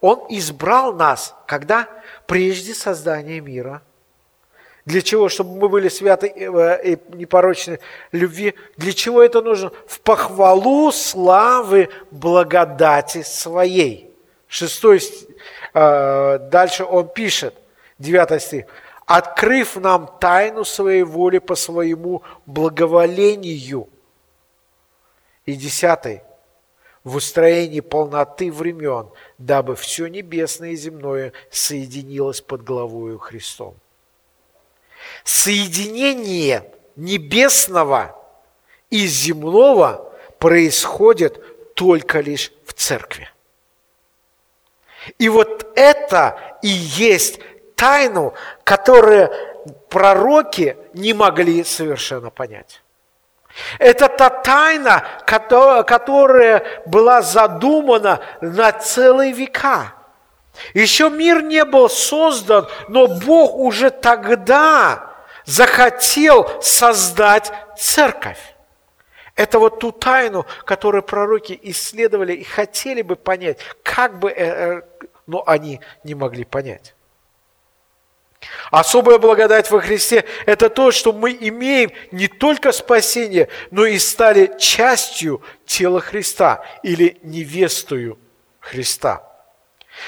Он 0.02 0.26
избрал 0.30 0.94
нас, 0.94 1.36
когда? 1.46 1.88
Прежде 2.26 2.74
создания 2.74 3.42
мира. 3.42 3.82
Для 4.86 5.02
чего? 5.02 5.30
Чтобы 5.30 5.56
мы 5.60 5.70
были 5.70 5.90
святы 5.90 6.28
и 6.28 6.98
непорочны 7.16 7.80
любви. 8.12 8.56
Для 8.78 8.94
чего 8.94 9.22
это 9.22 9.42
нужно? 9.42 9.72
В 9.86 10.00
похвалу 10.00 10.92
славы 10.92 11.90
благодати 12.10 13.22
своей. 13.22 14.12
Шестой, 14.48 15.02
э, 15.74 16.40
дальше 16.52 16.84
он 16.84 17.08
пишет, 17.10 17.54
девятый 18.00 18.40
стих. 18.40 18.66
«Открыв 19.06 19.76
нам 19.76 20.10
тайну 20.20 20.64
своей 20.64 21.04
воли 21.04 21.40
по 21.40 21.56
своему 21.56 22.24
благоволению». 22.46 23.90
И 25.50 25.56
десятый 25.56 26.22
в 27.04 27.16
устроении 27.16 27.80
полноты 27.80 28.52
времен, 28.52 29.10
дабы 29.40 29.76
все 29.76 30.06
небесное 30.06 30.74
и 30.74 30.76
земное 30.76 31.34
соединилось 31.50 32.40
под 32.40 32.64
главою 32.64 33.18
Христом. 33.18 33.74
Соединение 35.24 36.72
небесного 36.96 38.16
и 38.92 39.08
земного 39.08 40.14
происходит 40.38 41.74
только 41.74 42.20
лишь 42.20 42.52
в 42.64 42.74
церкви. 42.74 43.28
И 45.18 45.30
вот 45.30 45.66
это 45.76 46.60
и 46.62 46.68
есть 46.68 47.40
тайну, 47.76 48.36
которую 48.64 49.32
пророки 49.90 50.78
не 50.94 51.14
могли 51.14 51.64
совершенно 51.64 52.30
понять. 52.30 52.84
Это 53.78 54.08
та 54.08 54.30
тайна, 54.30 55.04
которая 55.26 56.64
была 56.86 57.22
задумана 57.22 58.20
на 58.42 58.72
целые 58.72 59.32
века. 59.32 59.94
Еще 60.74 61.10
мир 61.10 61.42
не 61.42 61.66
был 61.66 61.90
создан, 61.90 62.68
но 62.88 63.08
Бог 63.08 63.56
уже 63.56 63.90
тогда 63.90 65.14
захотел 65.46 66.62
создать 66.62 67.52
церковь. 67.78 68.40
Это 69.36 69.58
вот 69.58 69.80
ту 69.80 69.92
тайну, 69.92 70.46
которую 70.66 71.02
пророки 71.02 71.58
исследовали 71.64 72.34
и 72.34 72.44
хотели 72.44 73.02
бы 73.02 73.16
понять, 73.16 73.60
как 73.84 74.20
бы, 74.20 74.30
э, 74.30 74.34
э, 74.36 74.82
но 75.28 75.44
они 75.48 75.80
не 76.04 76.14
могли 76.14 76.44
понять. 76.44 76.94
Особая 78.72 79.18
благодать 79.18 79.70
во 79.70 79.82
Христе– 79.82 80.24
это 80.46 80.70
то, 80.70 80.92
что 80.92 81.12
мы 81.12 81.36
имеем 81.40 81.92
не 82.12 82.28
только 82.28 82.72
спасение, 82.72 83.50
но 83.72 83.86
и 83.86 84.00
стали 84.00 84.52
частью 84.58 85.42
тела 85.66 86.00
Христа 86.00 86.64
или 86.84 87.18
невестою 87.24 88.18
Христа. 88.60 89.24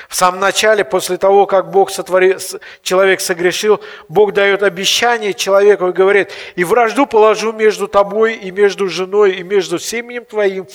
В 0.08 0.16
самом 0.16 0.40
начале, 0.40 0.86
после 0.86 1.18
того, 1.18 1.46
как 1.46 1.72
Бог 1.72 1.90
сотворил, 1.90 2.40
человек 2.82 3.20
согрешил, 3.20 3.82
Бог 4.08 4.32
дает 4.32 4.64
обещание 4.64 5.34
человеку 5.34 5.90
и 5.90 5.92
говорит, 5.92 6.32
«И 6.56 6.64
вражду 6.64 7.06
положу 7.06 7.52
между 7.52 7.90
тобой, 7.90 8.36
и 8.36 8.52
между 8.52 8.88
женой, 8.88 9.34
и 9.34 9.44
между 9.44 9.80
семенем 9.80 10.24
твоим, 10.24 10.68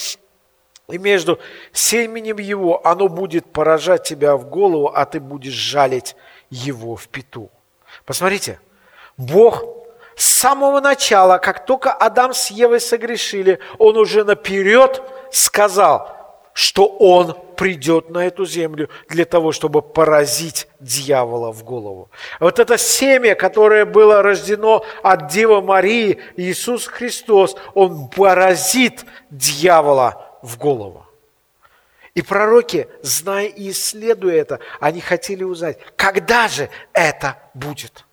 и 0.89 0.99
между 0.99 1.39
семенем 1.73 2.39
его 2.39 2.87
оно 2.87 3.09
будет 3.09 3.51
поражать 3.51 4.05
тебя 4.05 4.37
в 4.37 4.51
голову, 4.51 4.93
а 4.95 5.07
ты 5.07 5.19
будешь 5.21 5.55
жалить 5.55 6.15
его 6.51 6.97
в 6.97 7.09
пету. 7.09 7.51
Посмотрите, 8.05 8.61
Бог 9.17 9.65
с 10.17 10.25
самого 10.25 10.81
начала, 10.81 11.39
как 11.39 11.67
только 11.67 11.93
Адам 11.93 12.33
с 12.33 12.51
Евой 12.51 12.81
согрешили, 12.81 13.59
Он 13.79 13.97
уже 13.97 14.25
наперед 14.25 15.03
сказал, 15.31 16.17
что 16.55 16.87
Он 16.87 17.37
придет 17.57 18.09
на 18.11 18.27
эту 18.27 18.47
землю 18.47 18.89
для 19.09 19.27
того, 19.27 19.53
чтобы 19.53 19.83
поразить 19.83 20.69
дьявола 20.81 21.53
в 21.53 21.65
голову. 21.65 22.11
Вот 22.41 22.59
это 22.59 22.79
семя, 22.79 23.35
которое 23.35 23.85
было 23.85 24.23
рождено 24.23 24.85
от 25.03 25.29
Девы 25.29 25.61
Марии, 25.61 26.19
Иисус 26.37 26.87
Христос, 26.87 27.57
Он 27.75 28.09
поразит 28.09 29.05
дьявола 29.31 30.39
в 30.43 30.57
голову. 30.59 31.06
И 32.17 32.23
пророки, 32.23 32.89
зная 33.03 33.45
и 33.45 33.71
исследуя 33.71 34.37
это, 34.37 34.59
они 34.81 35.03
хотели 35.03 35.45
узнать, 35.45 35.79
когда 35.97 36.49
же 36.49 36.71
это 36.95 37.39
будет. 37.53 38.07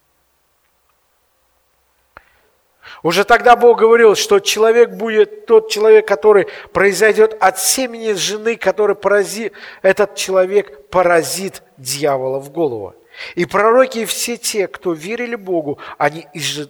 Уже 3.02 3.24
тогда 3.24 3.56
Бог 3.56 3.80
говорил, 3.80 4.16
что 4.16 4.42
человек 4.42 4.90
будет 4.90 5.46
тот 5.46 5.72
человек, 5.72 6.06
который 6.06 6.50
произойдет 6.74 7.38
от 7.40 7.60
семени 7.60 8.12
жены, 8.12 8.58
который 8.58 8.98
поразит, 8.98 9.54
этот 9.82 10.16
человек 10.16 10.90
поразит 10.90 11.64
дьявола 11.78 12.40
в 12.40 12.52
голову. 12.52 12.96
И 13.36 13.46
пророки, 13.46 14.00
и 14.00 14.06
все 14.06 14.36
те, 14.36 14.68
кто 14.68 14.92
верили 14.92 15.36
Богу, 15.36 15.80
они 15.98 16.28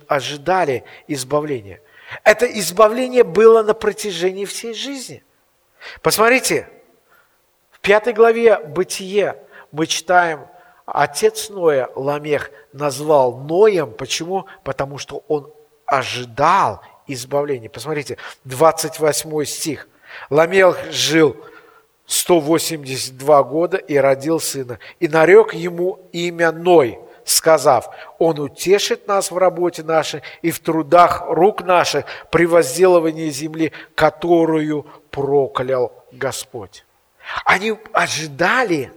ожидали 0.07 0.83
избавления. 1.07 1.81
Это 2.23 2.45
избавление 2.45 3.23
было 3.23 3.63
на 3.63 3.73
протяжении 3.73 4.45
всей 4.45 4.75
жизни. 4.75 5.23
Посмотрите, 6.03 6.69
пятой 7.83 8.13
главе 8.13 8.57
Бытие 8.57 9.35
мы 9.71 9.85
читаем, 9.85 10.47
отец 10.85 11.49
Ноя, 11.49 11.89
Ламех, 11.95 12.49
назвал 12.71 13.37
Ноем. 13.37 13.91
Почему? 13.91 14.45
Потому 14.63 14.97
что 14.97 15.23
он 15.27 15.51
ожидал 15.85 16.81
избавления. 17.07 17.69
Посмотрите, 17.69 18.17
28 18.45 19.45
стих. 19.45 19.87
Ламех 20.29 20.91
жил 20.91 21.35
182 22.05 23.43
года 23.43 23.77
и 23.77 23.97
родил 23.97 24.39
сына. 24.39 24.79
И 24.99 25.07
нарек 25.07 25.53
ему 25.53 26.07
имя 26.11 26.51
Ной, 26.51 26.99
сказав, 27.25 27.89
он 28.19 28.39
утешит 28.39 29.07
нас 29.07 29.31
в 29.31 29.37
работе 29.37 29.83
нашей 29.83 30.21
и 30.41 30.51
в 30.51 30.59
трудах 30.59 31.23
рук 31.27 31.63
наших 31.63 32.05
при 32.31 32.45
возделывании 32.45 33.29
земли, 33.29 33.71
которую 33.95 34.85
проклял 35.09 35.91
Господь. 36.11 36.85
Они 37.45 37.77
ожидали 37.91 38.91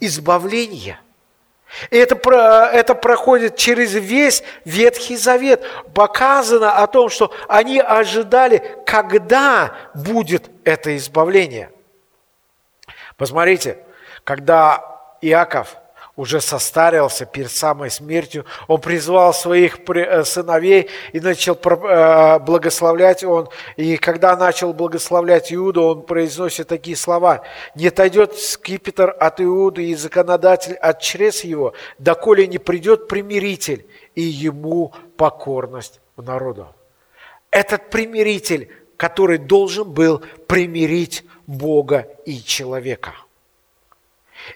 избавления. 0.00 1.00
И 1.90 1.96
это, 1.96 2.14
это 2.72 2.94
проходит 2.94 3.56
через 3.56 3.94
весь 3.94 4.44
Ветхий 4.64 5.16
Завет. 5.16 5.64
Показано 5.92 6.76
о 6.76 6.86
том, 6.86 7.08
что 7.08 7.34
они 7.48 7.80
ожидали, 7.80 8.76
когда 8.86 9.74
будет 9.94 10.50
это 10.64 10.96
избавление. 10.96 11.70
Посмотрите, 13.16 13.78
когда 14.24 15.16
Иаков– 15.20 15.76
уже 16.16 16.40
состарился 16.40 17.26
перед 17.26 17.50
самой 17.50 17.90
смертью. 17.90 18.44
Он 18.68 18.80
призвал 18.80 19.34
своих 19.34 19.78
э, 19.88 20.24
сыновей 20.24 20.88
и 21.12 21.20
начал 21.20 21.54
э, 21.54 22.38
благословлять 22.38 23.24
он. 23.24 23.48
И 23.76 23.96
когда 23.96 24.36
начал 24.36 24.72
благословлять 24.72 25.52
Иуду, 25.52 25.82
он 25.82 26.02
произносит 26.02 26.68
такие 26.68 26.96
слова. 26.96 27.42
«Не 27.74 27.88
отойдет 27.88 28.36
скипетр 28.36 29.14
от 29.18 29.40
Иуды 29.40 29.90
и 29.90 29.94
законодатель 29.94 30.74
от 30.74 31.00
чрез 31.00 31.42
его, 31.42 31.74
доколе 31.98 32.46
не 32.46 32.58
придет 32.58 33.08
примиритель, 33.08 33.86
и 34.14 34.22
ему 34.22 34.92
покорность 35.16 36.00
в 36.16 36.22
народу». 36.22 36.68
Этот 37.50 37.90
примиритель, 37.90 38.70
который 38.96 39.38
должен 39.38 39.90
был 39.90 40.22
примирить 40.46 41.24
Бога 41.46 42.08
и 42.24 42.40
человека– 42.40 43.14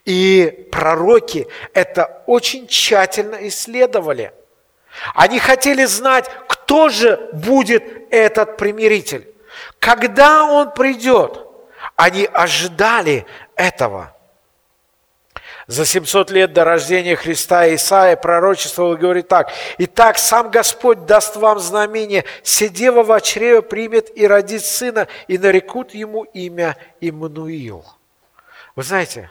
и 0.05 0.69
пророки 0.71 1.47
это 1.75 2.23
очень 2.27 2.67
тщательно 2.67 3.47
исследовали. 3.49 4.33
Они 5.15 5.39
хотели 5.39 5.85
знать, 5.85 6.31
кто 6.49 6.89
же 6.89 7.29
будет 7.33 7.85
этот 8.11 8.57
примиритель. 8.57 9.29
Когда 9.79 10.45
он 10.45 10.73
придет, 10.73 11.47
они 11.97 12.29
ожидали 12.33 13.27
этого. 13.55 14.15
За 15.67 15.85
700 15.85 16.31
лет 16.31 16.53
до 16.55 16.65
рождения 16.65 17.15
Христа 17.15 17.73
Исаия 17.75 18.17
пророчествовал 18.17 18.95
и 18.95 18.97
говорит 18.97 19.29
так. 19.29 19.53
«Итак, 19.77 20.17
сам 20.17 20.51
Господь 20.51 21.05
даст 21.05 21.37
вам 21.37 21.59
знамение, 21.59 22.25
седева 22.43 23.03
в 23.03 23.21
чреве 23.21 23.61
примет 23.61 24.17
и 24.17 24.27
родит 24.27 24.65
сына, 24.65 25.09
и 25.29 25.37
нарекут 25.37 25.93
ему 25.93 26.23
имя 26.23 26.77
Иммануил». 27.03 27.85
Вы 28.77 28.83
знаете, 28.83 29.31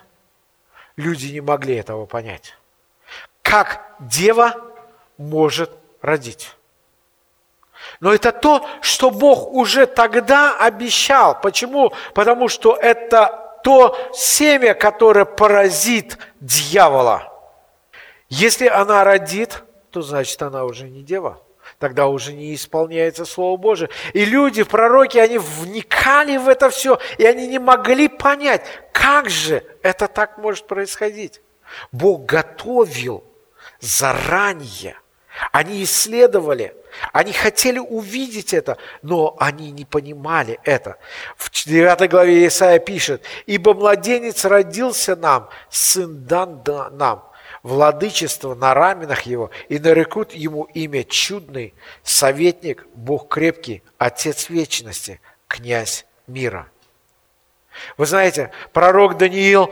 люди 0.97 1.27
не 1.27 1.41
могли 1.41 1.75
этого 1.75 2.05
понять. 2.05 2.55
Как 3.41 3.95
дева 3.99 4.55
может 5.17 5.71
родить? 6.01 6.53
Но 8.01 8.13
это 8.13 8.31
то, 8.31 8.67
что 8.81 9.11
Бог 9.11 9.53
уже 9.53 9.85
тогда 9.85 10.57
обещал. 10.57 11.39
Почему? 11.39 11.93
Потому 12.13 12.49
что 12.49 12.75
это 12.75 13.59
то 13.63 13.97
семя, 14.13 14.73
которое 14.73 15.25
поразит 15.25 16.17
дьявола. 16.41 17.33
Если 18.29 18.67
она 18.67 19.03
родит, 19.03 19.63
то 19.91 20.01
значит 20.01 20.41
она 20.41 20.65
уже 20.65 20.89
не 20.89 21.01
дева. 21.01 21.39
Тогда 21.79 22.07
уже 22.07 22.33
не 22.33 22.55
исполняется 22.55 23.25
Слово 23.25 23.57
Божие. 23.57 23.89
И 24.13 24.25
люди, 24.25 24.63
пророки, 24.63 25.17
они 25.17 25.37
вникали 25.37 26.37
в 26.37 26.47
это 26.47 26.69
все, 26.69 26.99
и 27.17 27.25
они 27.25 27.47
не 27.47 27.59
могли 27.59 28.07
понять, 28.07 28.65
как 28.91 29.29
же 29.29 29.63
это 29.83 30.07
так 30.07 30.37
может 30.37 30.67
происходить. 30.67 31.41
Бог 31.91 32.25
готовил 32.25 33.23
заранее. 33.79 34.97
Они 35.51 35.83
исследовали, 35.83 36.75
они 37.13 37.31
хотели 37.31 37.77
увидеть 37.77 38.55
это, 38.55 38.79
но 39.03 39.35
они 39.39 39.69
не 39.71 39.85
понимали 39.85 40.59
это. 40.63 40.97
В 41.35 41.51
9 41.51 42.09
главе 42.09 42.47
Исаия 42.47 42.79
пишет, 42.79 43.21
«Ибо 43.45 43.75
младенец 43.75 44.45
родился 44.45 45.15
нам, 45.15 45.49
сын 45.69 46.25
дан 46.25 46.63
нам, 46.93 47.23
владычество 47.63 48.55
на 48.55 48.73
раменах 48.73 49.23
его, 49.23 49.51
и 49.69 49.79
нарекут 49.79 50.33
ему 50.33 50.63
имя 50.73 51.03
чудный, 51.03 51.73
советник, 52.03 52.85
Бог 52.93 53.27
крепкий, 53.27 53.83
Отец 53.97 54.49
вечности, 54.49 55.19
князь 55.47 56.05
мира». 56.27 56.67
Вы 57.97 58.05
знаете, 58.05 58.51
пророк 58.73 59.17
Даниил, 59.17 59.71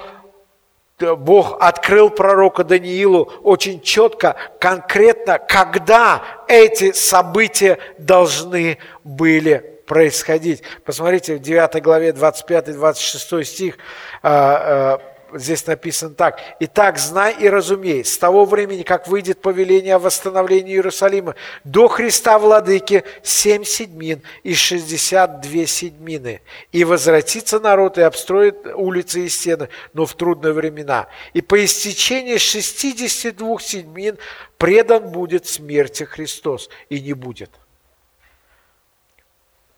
Бог 1.00 1.58
открыл 1.60 2.10
пророка 2.10 2.63
Даниилу 2.63 3.24
очень 3.43 3.82
четко, 3.82 4.36
конкретно, 4.60 5.39
когда 5.39 6.24
эти 6.48 6.93
события 6.93 7.80
должны 7.98 8.78
были 9.04 9.76
происходить. 9.86 10.63
Посмотрите, 10.86 11.36
в 11.36 11.39
9 11.39 11.84
главе 11.84 12.10
25-26 12.12 13.43
стих 13.43 13.78
а, 14.24 15.00
а, 15.00 15.14
здесь 15.33 15.65
написано 15.67 16.15
так. 16.15 16.39
«Итак, 16.59 16.97
знай 16.97 17.35
и 17.39 17.49
разумей, 17.49 18.03
с 18.03 18.17
того 18.17 18.45
времени, 18.45 18.83
как 18.83 19.07
выйдет 19.07 19.41
повеление 19.41 19.95
о 19.95 19.99
восстановлении 19.99 20.73
Иерусалима, 20.73 21.35
до 21.63 21.88
Христа 21.88 22.39
Владыки 22.39 23.03
семь 23.23 23.63
седьмин 23.63 24.21
и 24.43 24.53
шестьдесят 24.53 25.41
две 25.41 25.67
седьмины, 25.67 26.41
и 26.71 26.83
возвратится 26.83 27.59
народ 27.59 27.97
и 27.97 28.01
обстроит 28.01 28.65
улицы 28.75 29.25
и 29.25 29.29
стены, 29.29 29.69
но 29.93 30.05
в 30.05 30.13
трудные 30.15 30.53
времена. 30.53 31.07
И 31.33 31.41
по 31.41 31.63
истечении 31.63 32.38
шестидесяти 32.38 33.31
двух 33.31 33.61
седьмин 33.61 34.17
предан 34.57 35.09
будет 35.09 35.47
смерти 35.47 36.03
Христос, 36.03 36.69
и 36.89 36.99
не 36.99 37.13
будет». 37.13 37.51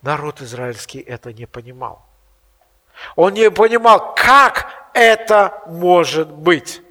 Народ 0.01 0.41
израильский 0.41 0.99
это 0.99 1.33
не 1.33 1.45
понимал. 1.45 2.05
Он 3.15 3.33
не 3.33 3.49
понимал, 3.51 4.15
как 4.15 4.76
это 4.97 5.61
может 5.67 6.31
быть. 6.31 6.81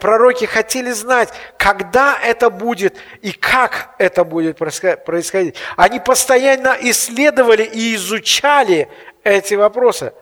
Пророки 0.00 0.44
хотели 0.44 0.90
знать, 0.90 1.30
когда 1.56 2.18
это 2.22 2.50
будет 2.50 2.96
и 3.22 3.32
как 3.32 3.94
это 3.98 4.24
будет 4.24 4.58
происходить. 4.58 5.56
Они 5.76 6.00
постоянно 6.00 6.76
исследовали 6.80 7.62
и 7.62 7.94
изучали 7.94 8.88
эти 9.24 9.54
вопросы. 9.54 10.12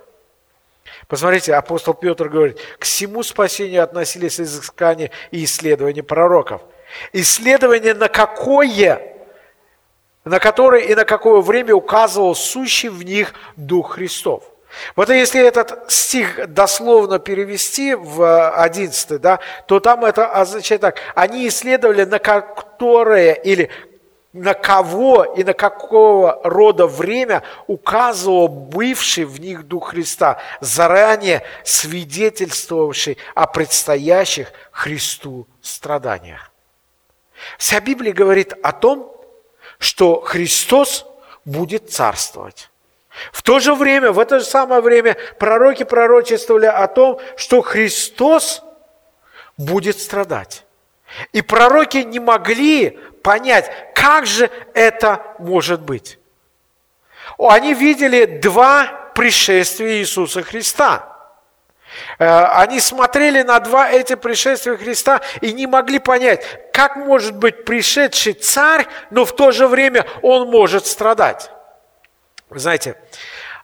Посмотрите, 1.09 1.55
апостол 1.55 1.95
Петр 1.95 2.29
говорит, 2.29 2.61
к 2.79 2.85
всему 2.85 3.25
спасению 3.25 3.83
относились 3.83 4.41
изыскания 4.41 5.11
и 5.33 5.45
исследования 5.45 6.05
пророков. 6.05 6.63
Исследование 7.13 7.95
на 7.95 8.09
какое, 8.09 9.17
на 10.25 10.39
которое 10.39 10.83
и 10.83 10.95
на 10.95 11.05
какое 11.05 11.41
время 11.41 11.75
указывал 11.75 12.37
сущий 12.37 12.89
в 12.89 13.03
них 13.03 13.35
Дух 13.57 13.95
Христов. 13.95 14.45
Вот 14.95 15.09
если 15.11 15.45
этот 15.45 15.91
стих 15.91 16.53
дословно 16.53 17.19
перевести 17.19 17.95
в 17.95 18.51
11, 18.51 19.21
да, 19.21 19.41
то 19.67 19.81
там 19.81 20.05
это 20.05 20.29
означает 20.31 20.81
так. 20.81 20.99
Они 21.15 21.49
исследовали, 21.49 22.05
на 22.05 22.19
которое 22.19 23.33
или 23.33 23.71
на 24.33 24.55
кого 24.55 25.25
и 25.25 25.43
на 25.43 25.55
какого 25.55 26.41
рода 26.45 26.87
время 26.87 27.43
указывал 27.67 28.47
бывший 28.49 29.25
в 29.25 29.41
них 29.41 29.65
Дух 29.67 29.91
Христа, 29.91 30.39
заранее 30.61 31.43
свидетельствовавший 31.65 33.19
о 33.35 33.47
предстоящих 33.47 34.53
Христу 34.71 35.49
страданиях. 35.61 36.53
Вся 37.59 37.81
Библия 37.81 38.13
говорит 38.13 38.55
о 38.63 38.73
том, 38.73 39.17
что 39.79 40.21
Христос 40.21 41.07
будет 41.45 41.91
царствовать. 41.91 42.70
В 43.33 43.43
то 43.43 43.59
же 43.61 43.75
время, 43.75 44.13
в 44.13 44.19
это 44.19 44.39
же 44.39 44.45
самое 44.45 44.81
время 44.81 45.17
пророки 45.39 45.83
пророчествовали 45.83 46.67
о 46.67 46.87
том, 46.89 47.21
что 47.37 47.61
Христос 47.61 48.63
будет 49.57 49.99
страдать. 49.99 50.65
И 51.33 51.43
пророки 51.43 51.99
не 51.99 52.21
могли 52.21 52.99
понять, 53.23 53.71
как 53.95 54.27
же 54.27 54.51
это 54.75 55.23
может 55.39 55.81
быть. 55.81 56.19
Они 57.39 57.75
видели 57.75 58.25
два 58.25 59.11
пришествия 59.15 59.99
Иисуса 59.99 60.43
Христа. 60.43 61.11
Э, 62.19 62.45
они 62.45 62.81
смотрели 62.81 63.43
на 63.43 63.59
два 63.61 63.91
эти 63.91 64.15
пришествия 64.15 64.77
Христа 64.77 65.21
и 65.41 65.53
не 65.53 65.67
могли 65.67 65.99
понять, 65.99 66.45
как 66.73 66.97
может 66.97 67.37
быть 67.37 67.65
пришедший 67.65 68.35
царь, 68.35 68.87
но 69.11 69.25
в 69.25 69.35
то 69.35 69.51
же 69.53 69.67
время 69.67 70.07
он 70.23 70.49
может 70.49 70.87
страдать. 70.87 71.51
Вы 72.51 72.59
знаете, 72.59 72.97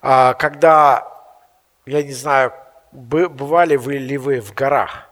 а, 0.01 0.35
когда, 0.35 1.09
я 1.87 2.05
не 2.05 2.13
знаю, 2.13 2.53
бывали 2.93 3.75
вы 3.75 3.95
ли 3.95 4.17
вы 4.17 4.41
в 4.41 4.55
горах, 4.55 5.09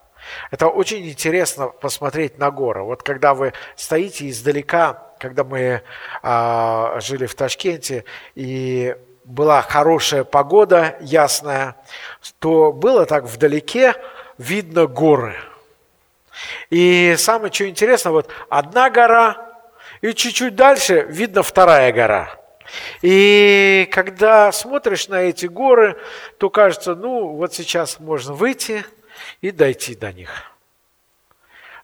это 0.52 0.68
очень 0.68 1.08
интересно 1.08 1.66
посмотреть 1.68 2.38
на 2.38 2.52
горы. 2.52 2.84
Вот 2.84 3.02
когда 3.02 3.34
вы 3.34 3.52
стоите 3.74 4.30
издалека, 4.30 5.02
когда 5.18 5.42
мы 5.42 5.82
а, 6.22 7.00
жили 7.00 7.26
в 7.26 7.34
Ташкенте, 7.34 8.04
и 8.36 8.96
была 9.24 9.60
хорошая 9.62 10.22
погода, 10.22 10.96
ясная, 11.00 11.74
то 12.38 12.72
было 12.72 13.06
так 13.06 13.24
вдалеке 13.24 13.94
видно 14.38 14.86
горы. 14.86 15.34
И 16.70 17.16
самое 17.18 17.52
что 17.52 17.68
интересно, 17.68 18.12
вот 18.12 18.30
одна 18.48 18.88
гора, 18.88 19.48
и 20.00 20.14
чуть-чуть 20.14 20.54
дальше 20.54 21.06
видно 21.08 21.42
вторая 21.42 21.92
гора– 21.92 22.36
и 23.02 23.88
когда 23.92 24.52
смотришь 24.52 25.08
на 25.08 25.22
эти 25.22 25.46
горы, 25.46 25.98
то 26.38 26.50
кажется, 26.50 26.94
ну 26.94 27.28
вот 27.28 27.54
сейчас 27.54 28.00
можно 28.00 28.34
выйти 28.34 28.84
и 29.40 29.50
дойти 29.50 29.94
до 29.94 30.12
них. 30.12 30.30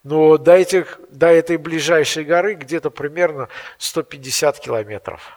Но 0.02 0.38
до, 0.38 0.52
этих, 0.52 0.98
до 1.10 1.26
этой 1.26 1.58
ближайшей 1.58 2.24
горы 2.24 2.54
где-то 2.54 2.90
примерно 2.90 3.48
150 3.78 4.58
километров. 4.58 5.36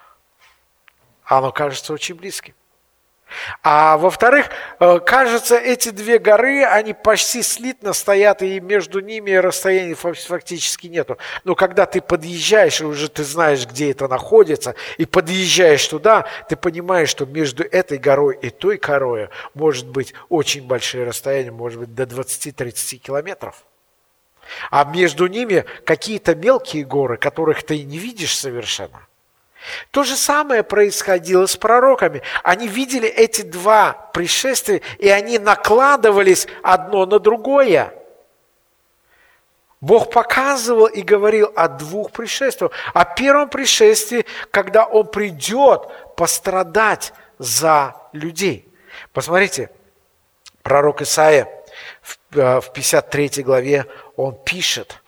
Оно 1.24 1.52
кажется 1.52 1.94
очень 1.94 2.16
близким. 2.16 2.54
А 3.62 3.98
во-вторых, 3.98 4.50
э, 4.80 5.00
кажется, 5.00 5.58
эти 5.58 5.90
две 5.90 6.20
горы, 6.20 6.64
они 6.64 6.94
почти 6.94 7.42
слитно 7.42 7.94
стоят, 7.94 8.42
и 8.42 8.60
между 8.60 9.00
ними 9.00 9.32
расстояния 9.32 9.96
фактически 9.96 10.88
нету. 10.88 11.18
Но 11.44 11.56
когда 11.56 11.86
ты 11.86 12.02
подъезжаешь, 12.02 12.82
и 12.82 12.86
уже 12.86 13.10
ты 13.10 13.24
знаешь, 13.24 13.66
где 13.66 13.92
это 13.92 14.08
находится, 14.08 14.76
и 14.98 15.06
подъезжаешь 15.06 15.86
туда, 15.88 16.26
ты 16.50 16.56
понимаешь, 16.56 17.10
что 17.10 17.26
между 17.26 17.64
этой 17.64 17.98
горой 17.98 18.38
и 18.42 18.50
той 18.50 18.78
горой 18.78 19.30
может 19.54 19.88
быть 19.88 20.14
очень 20.30 20.66
большие 20.66 21.06
расстояния, 21.06 21.52
может 21.52 21.80
быть 21.80 21.94
до 21.94 22.04
20-30 22.04 22.98
километров. 22.98 23.64
А 24.70 24.84
между 24.84 25.28
ними 25.28 25.66
какие-то 25.86 26.36
мелкие 26.36 26.84
горы, 26.84 27.18
которых 27.18 27.64
ты 27.64 27.82
не 27.84 27.98
видишь 27.98 28.38
совершенно– 28.38 29.08
то 29.92 30.04
же 30.04 30.16
самое 30.16 30.64
происходило 30.64 31.46
с 31.46 31.56
пророками. 31.56 32.22
Они 32.44 32.68
видели 32.68 33.08
эти 33.08 33.42
два 33.42 33.94
пришествия, 34.14 34.82
и 34.98 35.10
они 35.10 35.40
накладывались 35.40 36.48
одно 36.62 37.06
на 37.06 37.20
другое. 37.20 37.94
Бог 39.80 40.12
показывал 40.12 40.86
и 40.86 41.02
говорил 41.02 41.52
о 41.56 41.68
двух 41.68 42.12
пришествиях. 42.12 42.72
О 42.94 43.06
первом 43.06 43.50
пришествии, 43.50 44.26
когда 44.52 44.86
Он 44.86 45.08
придет 45.08 45.88
пострадать 46.16 47.14
за 47.38 47.96
людей. 48.14 48.68
Посмотрите, 49.12 49.70
пророк 50.62 51.02
Исаия 51.02 51.50
в 52.30 52.72
53 52.74 53.32
э, 53.38 53.42
главе, 53.42 53.86
он 54.16 54.36
пишет 54.44 55.02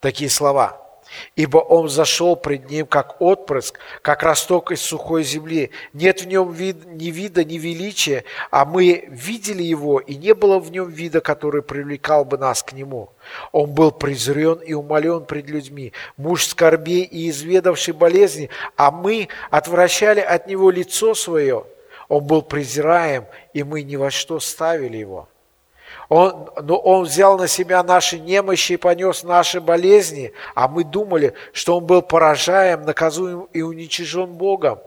такие 0.00 0.30
слова– 0.30 0.82
Ибо 1.34 1.58
он 1.58 1.88
зашел 1.88 2.36
пред 2.36 2.70
ним, 2.70 2.86
как 2.86 3.20
отпрыск, 3.20 3.78
как 4.02 4.22
росток 4.22 4.72
из 4.72 4.80
сухой 4.80 5.22
земли. 5.22 5.70
Нет 5.92 6.22
в 6.22 6.26
нем 6.26 6.52
вид, 6.52 6.84
ни 6.86 7.06
вида, 7.06 7.44
ни 7.44 7.58
величия, 7.58 8.24
а 8.50 8.64
мы 8.64 9.06
видели 9.08 9.62
его, 9.62 9.98
и 9.98 10.14
не 10.16 10.34
было 10.34 10.58
в 10.58 10.70
нем 10.70 10.88
вида, 10.88 11.20
который 11.20 11.62
привлекал 11.62 12.24
бы 12.24 12.38
нас 12.38 12.62
к 12.62 12.72
нему. 12.72 13.10
Он 13.52 13.70
был 13.70 13.92
презрен 13.92 14.58
и 14.58 14.74
умолен 14.74 15.24
пред 15.24 15.48
людьми, 15.48 15.92
муж 16.16 16.46
скорбей 16.46 17.02
и 17.02 17.30
изведавший 17.30 17.94
болезни, 17.94 18.50
а 18.76 18.90
мы 18.90 19.28
отвращали 19.50 20.20
от 20.20 20.46
него 20.46 20.70
лицо 20.70 21.14
свое. 21.14 21.64
Он 22.08 22.24
был 22.24 22.42
презираем, 22.42 23.26
и 23.52 23.62
мы 23.62 23.82
ни 23.82 23.96
во 23.96 24.10
что 24.10 24.38
ставили 24.38 24.96
его. 24.96 25.28
Он, 26.08 26.50
но 26.62 26.76
Он 26.78 27.04
взял 27.04 27.36
на 27.36 27.48
себя 27.48 27.82
наши 27.82 28.18
немощи 28.18 28.74
и 28.74 28.76
понес 28.76 29.24
наши 29.24 29.60
болезни, 29.60 30.32
а 30.54 30.68
мы 30.68 30.84
думали, 30.84 31.34
что 31.52 31.76
Он 31.78 31.84
был 31.84 32.02
поражаем, 32.02 32.82
наказуем 32.82 33.48
и 33.52 33.62
уничижен 33.62 34.34
Богом. 34.34 34.78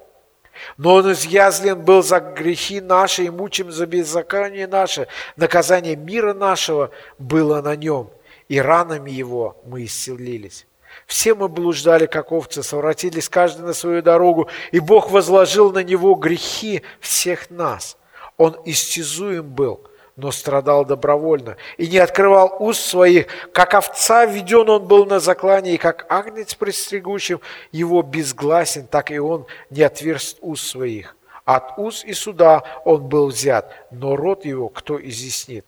Но 0.78 0.96
Он 0.96 1.12
изъязлен 1.12 1.82
был 1.82 2.04
за 2.04 2.20
грехи 2.20 2.80
наши 2.80 3.26
и 3.26 3.30
мучим 3.30 3.72
за 3.72 3.86
беззаконие 3.86 4.68
наше. 4.68 5.08
Наказание 5.36 5.96
мира 5.96 6.34
нашего 6.34 6.92
было 7.18 7.62
на 7.62 7.76
Нем, 7.76 8.10
и 8.48 8.60
ранами 8.60 9.12
Его 9.12 9.58
мы 9.66 9.86
исцелились. 9.86 10.66
Все 11.06 11.36
мы 11.36 11.50
блуждали, 11.50 12.06
как 12.06 12.32
овцы, 12.32 12.64
совратились 12.64 13.30
каждый 13.30 13.62
на 13.66 13.74
свою 13.74 14.02
дорогу, 14.02 14.50
и 14.72 14.80
Бог 14.80 15.12
возложил 15.12 15.72
на 15.72 15.84
Него 15.84 16.16
грехи 16.16 16.82
всех 17.00 17.50
нас. 17.50 17.98
Он 18.38 18.58
истязуем 18.64 19.50
был– 19.50 19.82
но 20.20 20.32
страдал 20.32 20.86
добровольно 20.86 21.56
и 21.78 21.88
не 21.88 21.98
открывал 21.98 22.56
уст 22.60 22.82
своих. 22.82 23.28
Как 23.54 23.74
овца 23.74 24.26
введен 24.26 24.70
он 24.70 24.86
был 24.86 25.06
на 25.06 25.20
заклане, 25.20 25.74
и 25.74 25.78
как 25.78 26.06
агнец 26.10 26.54
пристригущим 26.56 27.40
его 27.72 28.02
безгласен, 28.02 28.86
так 28.88 29.12
и 29.12 29.20
он 29.20 29.46
не 29.70 29.82
отверст 29.82 30.38
уст 30.42 30.68
своих. 30.68 31.16
От 31.46 31.80
уст 31.80 32.04
и 32.06 32.14
суда 32.14 32.64
он 32.86 33.08
был 33.08 33.28
взят, 33.28 33.74
но 33.92 34.16
рот 34.16 34.46
его 34.46 34.70
кто 34.70 35.00
изъяснит? 35.02 35.66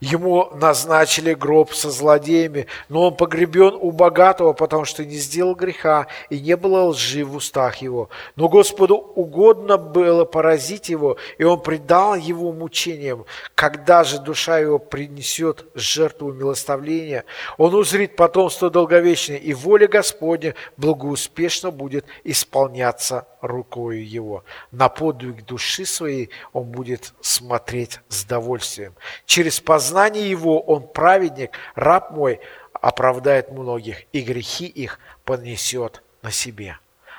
Ему 0.00 0.50
назначили 0.54 1.34
гроб 1.34 1.72
со 1.72 1.90
злодеями, 1.90 2.66
но 2.88 3.08
он 3.08 3.16
погребен 3.16 3.76
у 3.80 3.90
богатого, 3.92 4.52
потому 4.52 4.84
что 4.84 5.04
не 5.04 5.16
сделал 5.16 5.54
греха, 5.54 6.06
и 6.30 6.38
не 6.38 6.56
было 6.56 6.84
лжи 6.84 7.24
в 7.24 7.34
устах 7.36 7.78
его. 7.78 8.10
Но 8.36 8.48
Господу 8.48 8.96
угодно 8.96 9.78
было 9.78 10.24
поразить 10.24 10.88
его, 10.88 11.16
и 11.38 11.44
он 11.44 11.60
предал 11.60 12.14
его 12.14 12.52
мучениям. 12.52 13.24
Когда 13.54 14.04
же 14.04 14.18
душа 14.18 14.58
его 14.58 14.78
принесет 14.78 15.66
жертву 15.74 16.32
милоставления, 16.32 17.24
он 17.56 17.74
узрит 17.74 18.16
потомство 18.16 18.70
долговечное, 18.70 19.36
и 19.36 19.54
воля 19.54 19.88
Господня 19.88 20.54
благоуспешно 20.76 21.70
будет 21.70 22.04
исполняться 22.24 23.26
рукою 23.40 24.06
его. 24.06 24.44
На 24.70 24.88
подвиг 24.88 25.44
души 25.44 25.86
своей 25.86 26.30
он 26.52 26.64
будет 26.64 27.14
смотреть 27.20 28.00
с 28.08 28.24
довольствием. 28.24 28.94
Через 29.24 29.60
познание 29.60 29.85
его 29.94 30.60
он 30.60 30.86
праведник, 30.86 31.52
раб 31.74 32.10
мой, 32.10 32.40
оправдает 32.72 33.50
многих, 33.50 34.04
и 34.12 34.20
грехи 34.20 34.66
их 34.66 34.98
понесет 35.24 36.02
на 36.22 36.30
себе. 36.30 36.78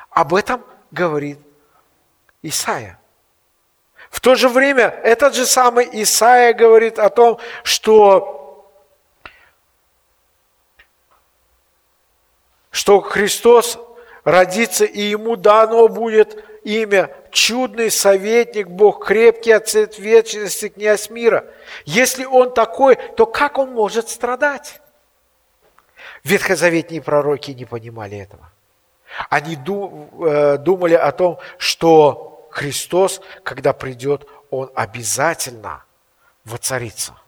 Об 0.10 0.34
этом 0.34 0.64
говорит 0.92 1.40
Исаия. 2.42 3.00
В 4.10 4.20
то 4.22 4.36
же 4.36 4.50
время 4.50 4.86
этот 5.04 5.36
же 5.36 5.46
самый 5.46 5.88
Исаия 5.92 6.54
говорит 6.54 7.00
о 7.00 7.10
том, 7.10 7.40
что 7.64 8.34
что 12.72 13.02
Христос 13.02 13.80
родится, 14.24 14.86
и 14.86 15.02
ему 15.02 15.36
дано 15.36 15.88
будет 15.88 16.46
имя 16.64 17.10
чудный 17.38 17.92
советник, 17.92 18.68
Бог 18.68 19.06
крепкий, 19.06 19.52
отцет 19.52 20.00
вечности, 20.00 20.70
князь 20.70 21.12
мира. 21.12 21.46
Если 21.86 22.26
он 22.26 22.52
такой, 22.52 22.96
то 22.96 23.28
как 23.28 23.60
он 23.60 23.74
может 23.74 24.10
страдать? 24.10 24.82
Ветхозаветные 26.24 27.02
пророки 27.02 27.52
не 27.52 27.66
понимали 27.66 28.18
этого. 28.18 28.52
Они 29.30 29.56
э, 29.56 30.58
думали 30.58 30.96
о 30.96 31.12
том, 31.12 31.38
что 31.60 32.50
Христос, 32.50 33.22
когда 33.44 33.72
придет, 33.72 34.28
Он 34.50 34.72
обязательно 34.74 35.84
воцарится– 36.44 37.14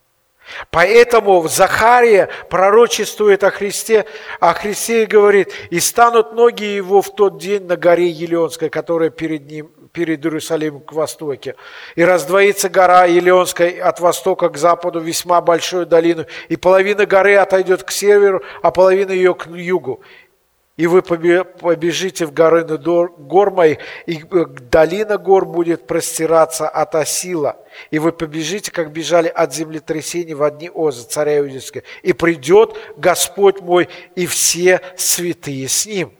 Поэтому 0.71 1.47
Захария 1.47 2.29
пророчествует 2.49 3.43
о 3.43 3.51
Христе, 3.51 4.05
о 4.39 4.53
Христе 4.53 5.03
и 5.03 5.05
говорит, 5.05 5.51
«И 5.69 5.79
станут 5.79 6.33
ноги 6.33 6.63
его 6.63 7.01
в 7.01 7.13
тот 7.13 7.37
день 7.37 7.65
на 7.65 7.77
горе 7.77 8.09
Елеонской, 8.09 8.69
которая 8.69 9.09
перед 9.09 9.49
ним, 9.49 9.71
перед 9.91 10.23
Иерусалимом 10.23 10.81
к 10.81 10.93
востоке. 10.93 11.55
И 11.95 12.03
раздвоится 12.03 12.69
гора 12.69 13.05
Елеонская 13.05 13.83
от 13.83 13.99
востока 13.99 14.49
к 14.49 14.57
западу 14.57 14.99
весьма 14.99 15.41
большую 15.41 15.85
долину, 15.85 16.25
и 16.47 16.55
половина 16.55 17.05
горы 17.05 17.35
отойдет 17.35 17.83
к 17.83 17.91
северу, 17.91 18.41
а 18.61 18.71
половина 18.71 19.11
ее 19.11 19.33
к 19.33 19.47
югу 19.47 20.01
и 20.79 20.87
вы 20.87 21.01
побежите 21.01 22.25
в 22.25 22.31
горы 22.31 22.63
гор 22.63 23.51
моих, 23.51 23.79
и 24.05 24.23
э, 24.31 24.45
долина 24.71 25.17
гор 25.17 25.45
будет 25.45 25.85
простираться 25.85 26.69
от 26.69 26.95
Асила, 26.95 27.57
и 27.91 27.99
вы 27.99 28.13
побежите, 28.13 28.71
как 28.71 28.93
бежали 28.93 29.27
от 29.27 29.53
землетрясений 29.53 30.35
в 30.35 30.41
одни 30.41 30.71
Оза, 30.73 31.05
царя 31.05 31.39
Иудейского, 31.39 31.83
и 32.01 32.13
придет 32.13 32.77
Господь 32.95 33.59
мой 33.59 33.89
и 34.15 34.25
все 34.25 34.79
святые 34.95 35.67
с 35.67 35.85
ним. 35.85 36.13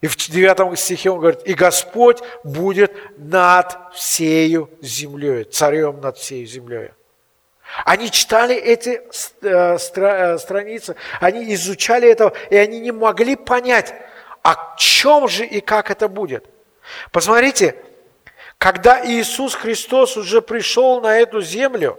И 0.00 0.08
в 0.08 0.16
9 0.16 0.76
стихе 0.76 1.10
он 1.10 1.20
говорит, 1.20 1.42
и 1.44 1.54
Господь 1.54 2.18
будет 2.42 2.92
над 3.16 3.78
всею 3.94 4.68
землей, 4.80 5.44
царем 5.44 6.00
над 6.00 6.18
всей 6.18 6.44
землей. 6.44 6.90
Они 7.84 8.10
читали 8.10 8.54
эти 8.54 9.02
э, 9.42 9.76
э, 9.76 10.38
страницы, 10.38 10.96
они 11.20 11.52
изучали 11.54 12.08
это, 12.08 12.32
и 12.50 12.56
они 12.56 12.78
не 12.78 12.92
могли 12.92 13.36
понять, 13.36 13.94
о 14.42 14.76
чем 14.76 15.28
же 15.28 15.44
и 15.44 15.60
как 15.60 15.90
это 15.90 16.08
будет. 16.08 16.46
Посмотрите, 17.10 17.76
когда 18.58 19.04
Иисус 19.04 19.54
Христос 19.54 20.16
уже 20.16 20.40
пришел 20.40 21.00
на 21.00 21.18
эту 21.18 21.40
землю, 21.40 21.98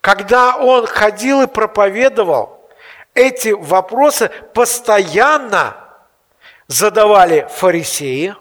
когда 0.00 0.56
Он 0.56 0.86
ходил 0.86 1.42
и 1.42 1.46
проповедовал, 1.46 2.70
эти 3.14 3.48
вопросы 3.48 4.28
постоянно 4.52 5.76
задавали 6.68 7.48
фарисеи, 7.50 8.36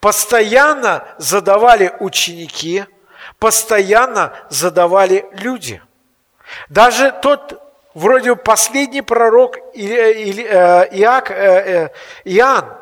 постоянно 0.00 1.06
задавали 1.18 1.94
ученики– 2.00 2.84
постоянно 3.38 4.32
задавали 4.50 5.26
люди. 5.32 5.82
Даже 6.68 7.12
тот 7.22 7.60
вроде 7.94 8.36
последний 8.36 9.02
пророк 9.02 9.56
э, 9.74 9.80
Иак, 10.92 11.30
э, 11.30 11.34
э, 11.34 11.88
Иоанн, 12.24 12.74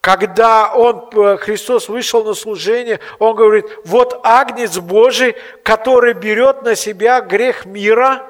когда 0.00 0.72
он, 0.72 1.10
Христос 1.38 1.88
вышел 1.88 2.24
на 2.24 2.34
служение, 2.34 3.00
он 3.18 3.34
говорит, 3.36 3.66
вот 3.84 4.20
агнец 4.22 4.78
Божий, 4.78 5.36
который 5.62 6.14
берет 6.14 6.62
на 6.62 6.74
себя 6.74 7.20
грех 7.20 7.66
мира, 7.66 8.22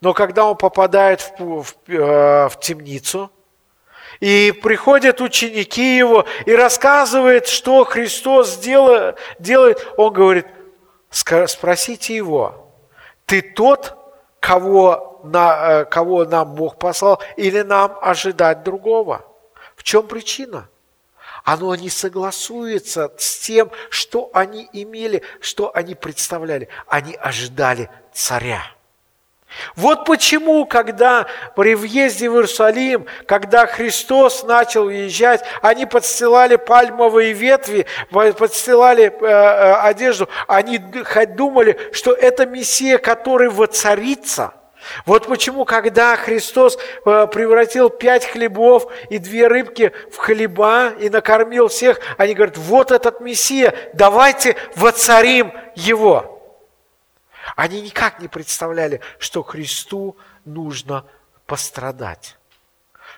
но 0.00 0.12
когда 0.12 0.44
он 0.44 0.56
попадает 0.56 1.32
в, 1.38 1.62
в, 1.62 1.74
в 1.86 2.60
темницу, 2.60 3.30
и 4.20 4.52
приходят 4.52 5.20
ученики 5.20 5.96
его 5.96 6.26
и 6.46 6.52
рассказывают, 6.52 7.46
что 7.46 7.84
Христос 7.84 8.58
делает, 8.58 9.16
делает. 9.38 9.86
Он 9.96 10.12
говорит, 10.12 10.46
спросите 11.10 12.16
его, 12.16 12.72
ты 13.26 13.42
тот, 13.42 13.96
кого, 14.40 15.20
на, 15.24 15.80
э, 15.80 15.84
кого 15.84 16.24
нам 16.24 16.54
Бог 16.54 16.78
послал, 16.78 17.22
или 17.36 17.60
нам 17.60 17.96
ожидать 18.00 18.62
другого? 18.62 19.24
В 19.76 19.82
чем 19.82 20.06
причина? 20.06 20.68
Оно 21.44 21.74
не 21.74 21.88
согласуется 21.88 23.12
с 23.16 23.38
тем, 23.38 23.70
что 23.90 24.30
они 24.32 24.68
имели, 24.72 25.22
что 25.40 25.70
они 25.74 25.94
представляли. 25.94 26.68
Они 26.86 27.14
ожидали 27.14 27.88
царя. 28.12 28.62
Вот 29.76 30.04
почему, 30.04 30.66
когда 30.66 31.26
при 31.56 31.74
въезде 31.74 32.28
в 32.28 32.34
Иерусалим, 32.34 33.06
когда 33.26 33.66
Христос 33.66 34.42
начал 34.44 34.84
уезжать, 34.84 35.42
они 35.62 35.86
подстилали 35.86 36.56
пальмовые 36.56 37.32
ветви, 37.32 37.86
подстилали 38.10 39.04
э, 39.04 39.10
э, 39.26 39.72
одежду, 39.82 40.28
они 40.46 40.78
думали, 40.78 41.78
что 41.92 42.12
это 42.12 42.46
Мессия, 42.46 42.98
который 42.98 43.48
воцарится. 43.48 44.52
Вот 45.06 45.26
почему, 45.26 45.64
когда 45.64 46.14
Христос 46.16 46.78
э, 47.04 47.26
превратил 47.32 47.90
пять 47.90 48.26
хлебов 48.26 48.86
и 49.10 49.18
две 49.18 49.48
рыбки 49.48 49.92
в 50.12 50.18
хлеба 50.18 50.90
и 50.90 51.08
накормил 51.08 51.68
всех, 51.68 52.00
они 52.16 52.34
говорят, 52.34 52.56
вот 52.58 52.92
этот 52.92 53.20
Мессия, 53.20 53.74
давайте 53.94 54.56
воцарим 54.76 55.52
его. 55.74 56.37
Они 57.56 57.80
никак 57.80 58.20
не 58.20 58.28
представляли, 58.28 59.00
что 59.18 59.42
Христу 59.42 60.16
нужно 60.44 61.04
пострадать, 61.46 62.36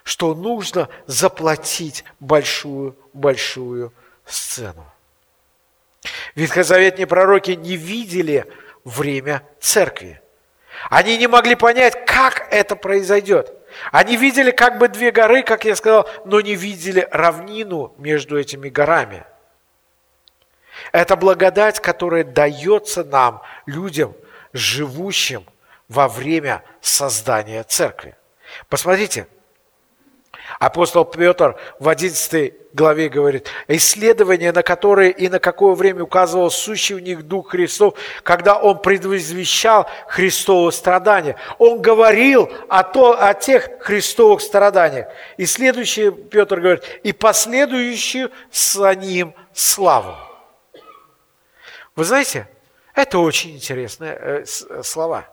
что 0.04 0.34
нужно 0.34 0.88
заплатить 1.06 2.04
большую-большую 2.20 3.92
сцену. 4.24 4.86
Ветхозаветные 6.34 7.06
пророки 7.06 7.52
не 7.52 7.76
видели 7.76 8.46
время 8.84 9.42
церкви. 9.60 10.22
Они 10.88 11.18
не 11.18 11.26
могли 11.26 11.56
понять, 11.56 12.06
как 12.06 12.48
это 12.50 12.76
произойдет. 12.76 13.52
Они 13.92 14.16
видели 14.16 14.50
как 14.50 14.78
бы 14.78 14.88
две 14.88 15.10
горы, 15.10 15.42
как 15.42 15.64
я 15.64 15.76
сказал, 15.76 16.08
но 16.24 16.40
не 16.40 16.54
видели 16.54 17.06
равнину 17.10 17.94
между 17.98 18.38
этими 18.38 18.68
горами. 18.68 19.24
Это 20.92 21.16
благодать, 21.16 21.80
которая 21.80 22.24
дается 22.24 23.04
нам, 23.04 23.42
людям, 23.66 24.14
живущим 24.52 25.44
во 25.88 26.08
время 26.08 26.62
создания 26.80 27.62
церкви. 27.64 28.16
Посмотрите, 28.68 29.26
апостол 30.58 31.04
Петр 31.04 31.56
в 31.78 31.88
11 31.88 32.54
главе 32.72 33.08
говорит, 33.08 33.48
исследования, 33.68 34.52
на 34.52 34.62
которые 34.62 35.10
и 35.10 35.28
на 35.28 35.38
какое 35.38 35.74
время 35.74 36.04
указывал 36.04 36.50
сущий 36.50 36.94
в 36.94 37.00
них 37.00 37.24
Дух 37.24 37.50
Христов, 37.50 37.94
когда 38.22 38.56
Он 38.56 38.80
предвозвещал 38.80 39.88
Христово 40.08 40.70
страдания. 40.70 41.36
Он 41.58 41.80
говорил 41.80 42.50
о, 42.68 42.82
то, 42.82 43.20
о 43.20 43.34
тех 43.34 43.68
Христовых 43.80 44.40
страданиях. 44.40 45.06
И 45.36 45.46
следующее, 45.46 46.12
Петр 46.12 46.60
говорит, 46.60 46.84
и 47.02 47.12
последующую 47.12 48.30
за 48.52 48.94
Ним 48.94 49.34
славу. 49.52 50.29
Вы 52.00 52.06
знаете, 52.06 52.48
это 52.94 53.18
очень 53.18 53.56
интересные 53.56 54.12
э, 54.18 54.44
э, 54.70 54.82
слова. 54.82 55.28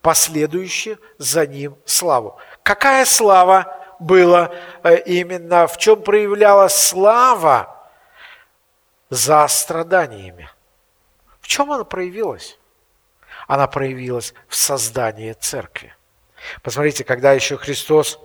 Последующие 0.00 0.96
за 1.18 1.44
Ним 1.44 1.76
славу. 1.84 2.38
Какая 2.62 3.04
слава 3.04 3.76
было 3.98 4.54
э, 4.84 5.00
именно, 5.06 5.66
в 5.66 5.76
чем 5.76 6.00
проявлялась 6.00 6.76
слава 6.76 7.84
за 9.10 9.48
страданиями. 9.48 10.48
В 11.40 11.48
чем 11.48 11.72
она 11.72 11.82
проявилась? 11.82 12.60
Она 13.48 13.66
проявилась 13.66 14.34
в 14.46 14.54
создании 14.54 15.32
церкви. 15.32 15.92
Посмотрите, 16.62 17.02
когда 17.02 17.32
еще 17.32 17.56
Христос 17.56 18.20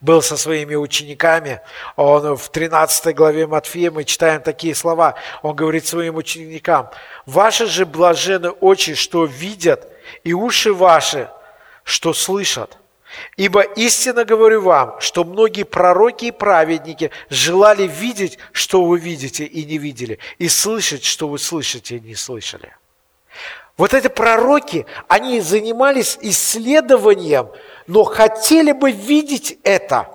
был 0.00 0.22
со 0.22 0.36
своими 0.36 0.74
учениками, 0.74 1.60
он 1.96 2.36
в 2.36 2.48
13 2.48 3.14
главе 3.14 3.46
Матфея, 3.46 3.90
мы 3.90 4.04
читаем 4.04 4.42
такие 4.42 4.74
слова, 4.74 5.14
он 5.42 5.54
говорит 5.56 5.86
своим 5.86 6.16
ученикам, 6.16 6.90
«Ваши 7.24 7.66
же 7.66 7.86
блажены 7.86 8.50
очи, 8.50 8.94
что 8.94 9.24
видят, 9.24 9.88
и 10.24 10.32
уши 10.32 10.72
ваши, 10.72 11.28
что 11.84 12.12
слышат». 12.12 12.78
Ибо 13.36 13.62
истинно 13.62 14.24
говорю 14.24 14.62
вам, 14.62 15.00
что 15.00 15.24
многие 15.24 15.62
пророки 15.62 16.26
и 16.26 16.30
праведники 16.30 17.10
желали 17.30 17.86
видеть, 17.86 18.38
что 18.52 18.84
вы 18.84 18.98
видите 18.98 19.44
и 19.44 19.64
не 19.64 19.78
видели, 19.78 20.18
и 20.38 20.48
слышать, 20.48 21.04
что 21.04 21.28
вы 21.28 21.38
слышите 21.38 21.96
и 21.96 22.00
не 22.00 22.14
слышали. 22.14 22.74
Вот 23.76 23.92
эти 23.92 24.08
пророки, 24.08 24.86
они 25.06 25.40
занимались 25.40 26.18
исследованием, 26.22 27.48
но 27.86 28.04
хотели 28.04 28.72
бы 28.72 28.90
видеть 28.90 29.58
это. 29.62 30.08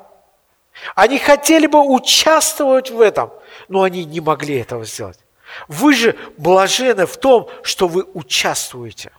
Они 0.95 1.17
хотели 1.19 1.67
бы 1.67 1.80
участвовать 1.80 2.89
в 2.89 3.01
этом, 3.01 3.32
но 3.67 3.84
они 3.84 4.05
не 4.05 4.19
могли 4.19 4.59
этого 4.59 4.86
сделать. 4.86 5.19
Вы 5.67 5.93
же 5.93 6.15
блажены 6.38 7.05
в 7.05 7.17
том, 7.17 7.49
что 7.63 7.88
вы 7.88 8.03
участвуете. 8.13 9.11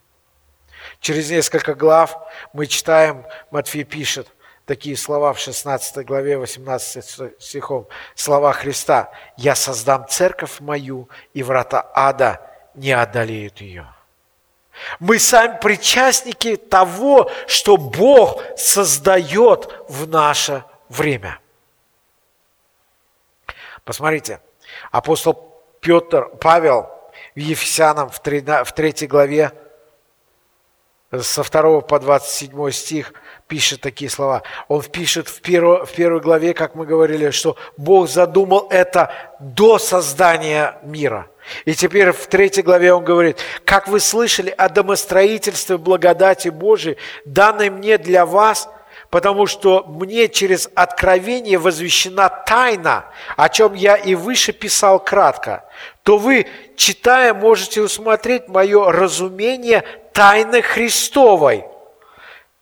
Через 1.00 1.30
несколько 1.30 1.74
глав 1.74 2.16
мы 2.52 2.66
читаем, 2.66 3.24
Матфей 3.50 3.84
пишет 3.84 4.28
такие 4.64 4.96
слова 4.96 5.32
в 5.32 5.38
16 5.38 6.06
главе, 6.06 6.38
18 6.38 7.34
стихом, 7.40 7.86
слова 8.14 8.52
Христа. 8.52 9.10
«Я 9.36 9.54
создам 9.54 10.06
церковь 10.08 10.60
мою, 10.60 11.08
и 11.34 11.42
врата 11.42 11.90
ада 11.94 12.40
не 12.74 12.92
одолеют 12.92 13.60
ее». 13.60 13.86
Мы 14.98 15.18
сами 15.18 15.58
причастники 15.60 16.56
того, 16.56 17.30
что 17.46 17.76
Бог 17.76 18.42
создает 18.56 19.72
в 19.88 20.08
наше 20.08 20.64
время. 20.88 21.38
Посмотрите, 23.84 24.40
апостол 24.90 25.60
Петр, 25.80 26.28
Павел 26.40 26.90
в 27.34 27.38
Ефесянам 27.38 28.10
в 28.10 28.20
3 28.20 29.06
главе 29.06 29.52
со 31.20 31.42
2 31.42 31.80
по 31.82 32.00
27 32.00 32.70
стих 32.70 33.12
пишет 33.46 33.80
такие 33.80 34.10
слова. 34.10 34.42
Он 34.68 34.82
пишет 34.82 35.28
в, 35.28 35.42
перво, 35.42 35.84
в 35.84 35.92
первой 35.92 36.20
главе, 36.20 36.54
как 36.54 36.74
мы 36.74 36.86
говорили, 36.86 37.30
что 37.30 37.56
Бог 37.76 38.08
задумал 38.08 38.68
это 38.70 39.12
до 39.38 39.78
создания 39.78 40.78
мира. 40.82 41.28
И 41.64 41.74
теперь 41.74 42.12
в 42.12 42.26
третьей 42.28 42.62
главе 42.62 42.94
он 42.94 43.04
говорит, 43.04 43.38
как 43.64 43.88
вы 43.88 44.00
слышали 44.00 44.54
о 44.56 44.68
домостроительстве 44.68 45.76
благодати 45.76 46.48
Божией, 46.48 46.96
данной 47.24 47.68
мне 47.68 47.98
для 47.98 48.24
вас– 48.24 48.68
потому 49.12 49.46
что 49.46 49.84
мне 49.86 50.26
через 50.26 50.70
откровение 50.74 51.58
возвещена 51.58 52.30
тайна, 52.30 53.04
о 53.36 53.50
чем 53.50 53.74
я 53.74 53.94
и 53.94 54.14
выше 54.14 54.54
писал 54.54 54.98
кратко, 54.98 55.64
то 56.02 56.16
вы, 56.16 56.46
читая, 56.76 57.34
можете 57.34 57.82
усмотреть 57.82 58.48
мое 58.48 58.90
разумение 58.90 59.84
тайны 60.12 60.62
Христовой. 60.62 61.64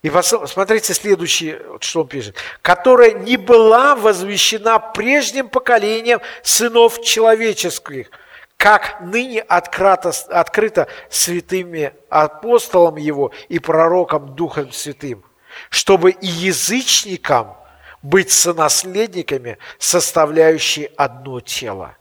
И 0.02 0.08
посмотрите 0.08 0.94
следующее, 0.94 1.60
что 1.80 2.02
он 2.02 2.08
пишет. 2.08 2.36
Которая 2.62 3.12
не 3.12 3.36
была 3.36 3.94
возвещена 3.94 4.78
прежним 4.78 5.48
поколением 5.48 6.20
сынов 6.42 7.02
человеческих, 7.02 8.10
как 8.56 9.00
ныне 9.00 9.40
открыто, 9.42 10.12
открыто 10.28 10.88
святыми 11.10 11.92
апостолом 12.08 12.96
его 12.96 13.32
и 13.48 13.58
пророком 13.58 14.34
Духом 14.34 14.72
Святым 14.72 15.24
чтобы 15.68 16.12
и 16.12 16.26
язычникам 16.26 17.56
быть 18.02 18.30
сонаследниками, 18.30 19.58
составляющие 19.78 20.86
одно 20.96 21.40
тело, 21.40 21.96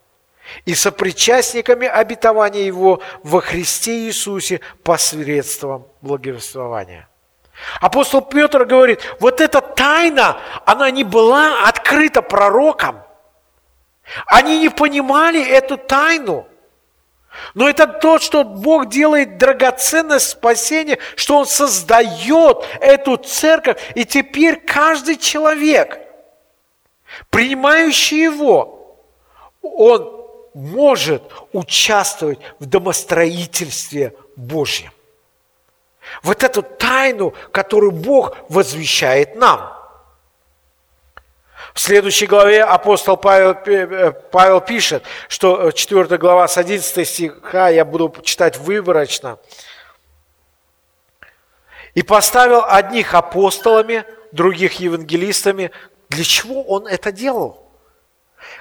и 0.66 0.76
сопричастниками 0.76 1.88
обетования 1.88 2.64
Его 2.64 3.02
во 3.24 3.42
Христе 3.42 4.08
Иисусе 4.08 4.62
посредством 4.84 5.88
благовествования. 6.02 7.08
Апостол 7.82 8.22
Петр 8.22 8.66
говорит, 8.66 9.02
вот 9.20 9.42
эта 9.42 9.62
тайна, 9.62 10.40
она 10.66 10.90
не 10.92 11.04
была 11.04 11.68
открыта 11.68 12.22
пророкам. 12.22 13.04
Они 14.26 14.60
не 14.60 14.70
понимали 14.70 15.46
эту 15.46 15.78
тайну. 15.78 16.48
Но 17.54 17.70
это 17.70 17.86
то, 17.86 18.18
что 18.20 18.44
Бог 18.44 18.90
делает 18.90 19.38
драгоценность 19.38 20.30
спасения, 20.30 20.98
что 21.16 21.38
Он 21.38 21.46
создает 21.46 22.66
эту 22.82 23.18
церковь, 23.18 23.80
и 23.96 24.04
теперь 24.04 24.60
каждый 24.60 25.16
человек, 25.16 26.00
принимающий 27.30 28.24
Его, 28.24 28.98
он 29.62 30.19
может 30.54 31.24
участвовать 31.54 32.40
в 32.60 32.66
домостроительстве 32.66 34.14
Божьем. 34.36 34.92
Вот 36.24 36.44
эту 36.44 36.64
тайну, 36.64 37.34
которую 37.52 37.92
Бог 37.92 38.38
возвещает 38.50 39.36
нам– 39.36 39.74
в 41.74 41.80
следующей 41.80 42.26
главе 42.26 42.64
апостол 42.64 43.16
Павел, 43.18 43.52
э, 43.52 44.12
Павел 44.32 44.60
пишет, 44.62 45.04
что 45.28 45.72
4 45.72 46.08
э, 46.10 46.18
глава 46.18 46.48
с 46.48 46.58
11 46.58 47.08
стиха, 47.08 47.70
я 47.70 47.86
буду 47.86 48.14
читать 48.24 48.58
выборочно. 48.58 49.38
«И 51.94 52.04
поставил 52.04 52.64
одних 52.66 53.14
апостолами, 53.14 54.04
других 54.32 54.74
евангелистами». 54.80 55.72
Для 56.10 56.24
чего 56.24 56.64
он 56.64 56.88
это 56.88 57.12
делал? 57.12 57.69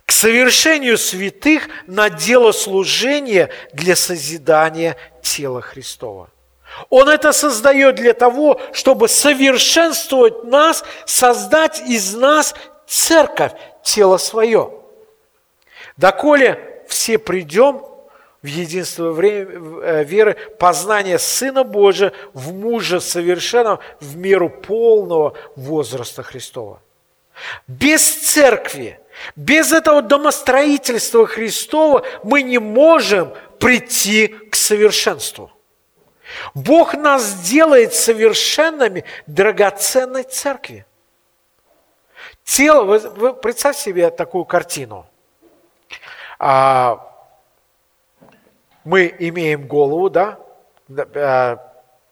К 0.04 0.12
совершению 0.12 0.98
святых 0.98 1.68
на 1.86 2.10
дело 2.10 2.52
служения 2.52 3.50
для 3.72 3.96
созидания 3.96 4.96
тела 5.22 5.60
Христова. 5.60 6.30
Он 6.90 7.08
это 7.08 7.32
создает 7.32 7.96
для 7.96 8.12
того, 8.12 8.60
чтобы 8.72 9.08
совершенствовать 9.08 10.44
нас, 10.44 10.84
создать 11.06 11.80
из 11.80 12.14
нас 12.14 12.54
церковь, 12.86 13.52
тело 13.82 14.16
свое. 14.16 14.72
Доколе 15.96 16.84
все 16.88 17.18
придем 17.18 17.82
в 18.42 18.46
единство 18.46 19.14
э, 19.20 20.04
веры, 20.04 20.36
познание 20.58 21.18
Сына 21.18 21.64
Божия 21.64 22.12
в 22.32 22.52
мужа 22.52 23.00
совершенного 23.00 23.80
в 24.00 24.16
меру 24.16 24.48
полного 24.48 25.34
возраста 25.56 26.22
Христова. 26.22 26.80
Без 27.66 28.02
церкви, 28.02 29.00
без 29.36 29.72
этого 29.72 30.02
домостроительства 30.02 31.26
Христова 31.26 32.04
мы 32.22 32.42
не 32.42 32.58
можем 32.58 33.34
прийти 33.58 34.28
к 34.28 34.54
совершенству. 34.54 35.50
Бог 36.54 36.94
нас 36.94 37.40
делает 37.40 37.94
совершенными 37.94 39.04
драгоценной 39.26 40.24
церкви. 40.24 40.86
Тело, 42.44 42.84
вы, 42.84 42.98
вы 42.98 43.34
представьте 43.34 43.82
себе 43.82 44.10
такую 44.10 44.44
картину. 44.44 45.06
А, 46.38 47.06
мы 48.84 49.14
имеем 49.18 49.66
голову, 49.66 50.10
да? 50.10 50.38
А, 51.14 51.58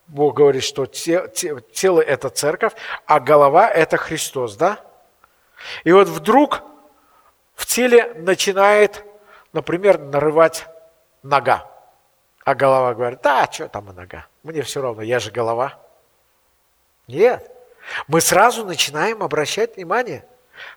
Бог 0.07 0.37
говорит, 0.37 0.63
что 0.63 0.87
те, 0.87 1.29
те, 1.35 1.57
тело– 1.73 2.01
это 2.03 2.29
церковь, 2.29 2.73
а 3.07 3.19
голова– 3.19 3.69
это 3.71 3.97
Христос, 3.97 4.57
да? 4.57 4.81
И 5.85 5.93
вот 5.93 6.09
вдруг 6.09 6.63
в 7.55 7.67
теле 7.67 8.13
начинает 8.17 9.05
например, 9.57 9.99
нарывать 9.99 10.67
нога. 11.23 11.69
А 12.45 12.55
голова 12.55 12.95
говорит, 12.95 13.21
да, 13.23 13.49
что 13.51 13.69
там 13.69 13.91
и 13.91 13.93
нога, 13.95 14.27
мне 14.45 14.63
все 14.63 14.81
равно, 14.81 15.03
я 15.03 15.19
же 15.19 15.33
голова. 15.33 15.79
Нет, 17.09 17.51
мы 18.07 18.21
сразу 18.21 18.65
начинаем 18.65 19.23
обращать 19.23 19.77
внимание. 19.77 20.25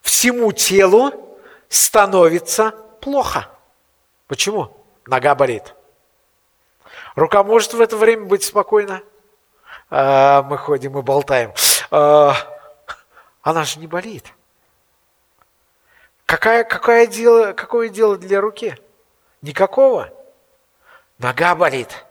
Всему 0.02 0.52
телу 0.52 1.38
становится 1.68 2.72
плохо. 3.02 3.50
Почему? 4.28 4.76
Нога 5.06 5.36
болит. 5.36 5.76
Рука 7.16 7.44
может 7.44 7.74
в 7.74 7.82
это 7.82 7.98
время 7.98 8.26
быть 8.26 8.44
спокойна. 8.44 9.02
А, 9.90 10.44
мы 10.44 10.58
ходим 10.58 10.98
и 10.98 11.02
болтаем. 11.02 11.54
А, 11.92 12.36
она 13.42 13.64
же 13.64 13.80
не 13.80 13.88
болит. 13.88 14.26
Какая, 16.30 16.64
какое, 16.64 17.08
дело, 17.08 17.54
какое 17.54 17.90
дело 17.90 18.16
для 18.16 18.40
руки? 18.40 18.78
Никакого. 19.42 20.14
Нога 21.18 21.56
болит. 21.56 22.06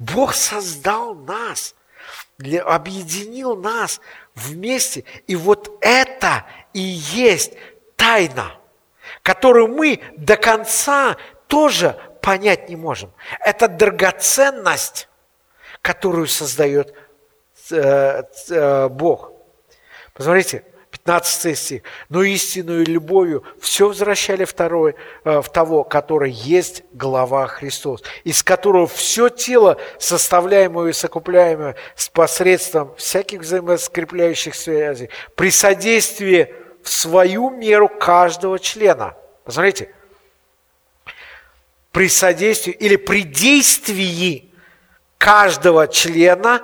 Бог 0.00 0.34
создал 0.34 1.14
нас, 1.14 1.76
для, 2.38 2.64
объединил 2.64 3.54
нас 3.54 4.00
вместе. 4.34 5.04
И 5.28 5.36
вот 5.36 5.78
это 5.80 6.44
и 6.72 6.80
есть 6.80 7.52
тайна, 7.94 8.50
которую 9.22 9.68
мы 9.68 10.00
до 10.16 10.36
конца 10.36 11.16
тоже 11.46 11.96
понять 12.20 12.68
не 12.68 12.74
можем. 12.74 13.12
Это 13.38 13.68
драгоценность, 13.68 15.08
которую 15.82 16.26
создает 16.26 16.96
э, 17.70 18.24
э, 18.50 18.88
Бог. 18.88 19.30
Посмотрите, 20.14 20.64
15 21.04 21.58
стих. 21.58 21.82
«Но 22.08 22.22
истинную 22.22 22.86
любовью 22.86 23.42
все 23.60 23.88
возвращали 23.88 24.44
второй, 24.44 24.94
э, 25.24 25.40
в 25.40 25.48
того, 25.50 25.82
который 25.82 26.30
есть 26.30 26.84
глава 26.92 27.48
Христос, 27.48 28.02
из 28.22 28.42
которого 28.42 28.86
все 28.86 29.28
тело, 29.28 29.78
составляемое 29.98 30.90
и 30.90 30.92
сокупляемое 30.92 31.74
с 31.96 32.08
посредством 32.08 32.94
всяких 32.96 33.40
взаимоскрепляющих 33.40 34.54
связей, 34.54 35.10
при 35.34 35.50
содействии 35.50 36.54
в 36.82 36.88
свою 36.88 37.50
меру 37.50 37.88
каждого 37.88 38.60
члена». 38.60 39.16
Посмотрите, 39.44 39.92
при 41.90 42.08
содействии 42.08 42.72
или 42.72 42.94
при 42.94 43.22
действии 43.22 44.52
каждого 45.18 45.88
члена 45.88 46.62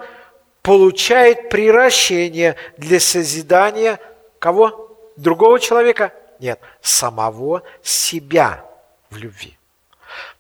получает 0.63 1.49
приращение 1.49 2.55
для 2.77 3.01
созидания 3.01 3.99
Кого? 4.39 4.97
Другого 5.17 5.59
человека? 5.59 6.13
Нет, 6.39 6.61
самого 6.81 7.63
себя 7.83 8.65
в 9.11 9.17
любви. 9.17 9.59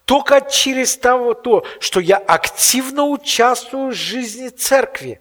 Только 0.05 0.41
через 0.41 0.97
того, 0.97 1.35
то, 1.35 1.67
что 1.81 2.01
я 2.01 2.17
активно 2.17 3.05
участвую 3.05 3.91
в 3.91 3.95
жизни 3.95 4.49
церкви, 4.49 5.21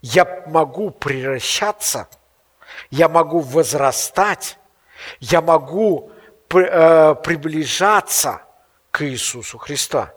я 0.00 0.42
могу 0.48 0.90
превращаться, 0.90 2.08
я 2.90 3.08
могу 3.08 3.38
возрастать, 3.38 4.58
я 5.20 5.40
могу 5.40 6.10
э, 6.50 7.14
приближаться 7.22 8.42
к 8.90 9.04
Иисусу 9.04 9.58
Христа. 9.58 10.12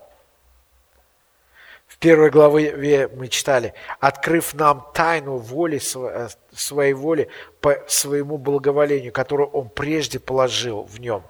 В 1.86 1.98
первой 1.98 2.30
главе 2.30 3.08
мы 3.08 3.28
читали, 3.28 3.72
открыв 4.00 4.54
нам 4.54 4.86
тайну 4.92 5.36
воли, 5.36 5.80
э, 5.94 6.28
своей 6.60 6.92
воли 6.92 7.28
по 7.60 7.76
своему 7.86 8.38
благоволению, 8.38 9.12
которую 9.12 9.48
Он 9.50 9.68
прежде 9.68 10.18
положил 10.18 10.84
в 10.84 11.00
нем, 11.00 11.22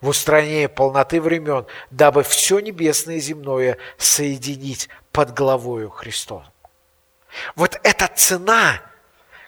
в 0.00 0.08
устранение 0.08 0.68
полноты 0.68 1.20
времен, 1.20 1.66
дабы 1.90 2.22
все 2.22 2.60
небесное 2.60 3.16
и 3.16 3.20
земное 3.20 3.78
соединить 3.98 4.88
под 5.12 5.34
главою 5.34 5.90
Христом. 5.90 6.44
Вот 7.54 7.78
эта 7.82 8.08
цена, 8.08 8.80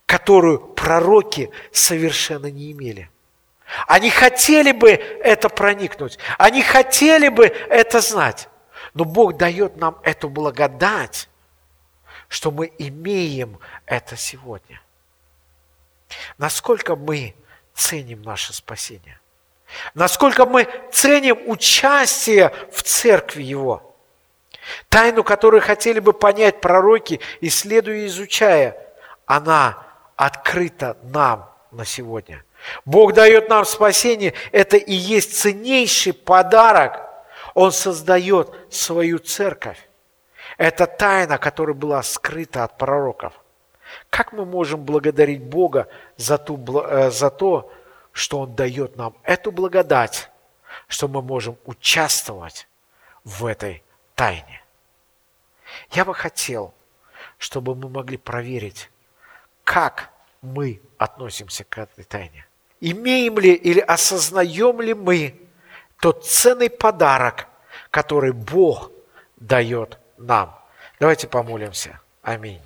которую 0.07 0.59
пророки 0.59 1.51
совершенно 1.73 2.51
не 2.51 2.73
имели. 2.73 3.11
Они 3.87 4.11
хотели 4.11 4.73
бы 4.73 4.91
это 4.91 5.49
проникнуть, 5.49 6.19
они 6.37 6.63
хотели 6.63 7.29
бы 7.29 7.47
это 7.47 8.01
знать. 8.01 8.49
Но 8.95 9.05
Бог 9.05 9.37
дает 9.37 9.77
нам 9.77 9.99
эту 10.03 10.29
благодать, 10.29 11.29
что 12.29 12.51
мы 12.51 12.73
имеем 12.79 13.59
это 13.87 14.17
сегодня. 14.17 14.82
Насколько 16.39 16.97
мы 16.97 17.35
ценим 17.75 18.23
наше 18.23 18.53
спасение? 18.53 19.21
Насколько 19.95 20.45
мы 20.45 20.69
ценим 20.93 21.39
участие 21.49 22.53
в 22.73 22.83
церкви 22.83 23.43
Его? 23.43 23.95
Тайну, 24.89 25.25
которую 25.25 25.61
хотели 25.61 25.99
бы 25.99 26.13
понять 26.13 26.61
пророки, 26.61 27.21
исследуя 27.41 27.97
и 27.97 28.07
изучая, 28.07 28.77
она 29.27 29.83
открыта 30.17 30.97
нам 31.03 31.51
на 31.71 31.85
сегодня. 31.85 32.45
Бог 32.85 33.13
дает 33.13 33.49
нам 33.49 33.65
спасение, 33.65 34.35
это 34.53 34.77
и 34.77 34.93
есть 34.93 35.39
ценнейший 35.39 36.13
подарок– 36.13 37.01
он 37.55 37.73
создает 37.73 38.55
свою 38.71 39.19
церковь. 39.19 39.79
Это 40.57 40.87
тайна, 40.87 41.39
которая 41.39 41.75
была 41.75 42.03
скрыта 42.03 42.65
от 42.65 42.79
пророков. 42.79 43.33
Как 44.11 44.33
мы 44.33 44.45
можем 44.45 44.85
благодарить 44.85 45.43
Бога 45.43 45.89
за, 46.17 46.39
ту, 46.39 46.59
э, 46.83 47.11
за 47.11 47.31
то, 47.31 47.73
что 48.13 48.41
Он 48.41 48.55
дает 48.55 48.97
нам 48.97 49.15
эту 49.23 49.53
благодать, 49.53 50.31
что 50.89 51.09
мы 51.09 51.23
можем 51.23 51.57
участвовать 51.65 52.69
в 53.25 53.47
этой 53.47 53.83
тайне? 54.15 54.63
Я 55.91 56.05
бы 56.05 56.15
хотел, 56.15 56.75
чтобы 57.39 57.75
мы 57.75 57.89
могли 57.89 58.17
проверить, 58.17 58.91
как 59.65 60.11
мы 60.43 60.81
относимся 60.99 61.65
к 61.65 61.79
этой 61.79 62.05
тайне. 62.05 62.47
Имеем 62.81 63.39
ли 63.39 63.55
или 63.55 63.81
осознаем 63.81 64.81
ли 64.81 64.93
мы 64.93 65.41
тот 66.01 66.27
ценный 66.27 66.69
подарок, 66.69 67.47
который 67.91 68.33
Бог 68.33 68.91
дает 69.37 69.99
нам. 70.19 70.59
Давайте 70.99 71.29
помолимся. 71.29 72.01
Аминь. 72.23 72.61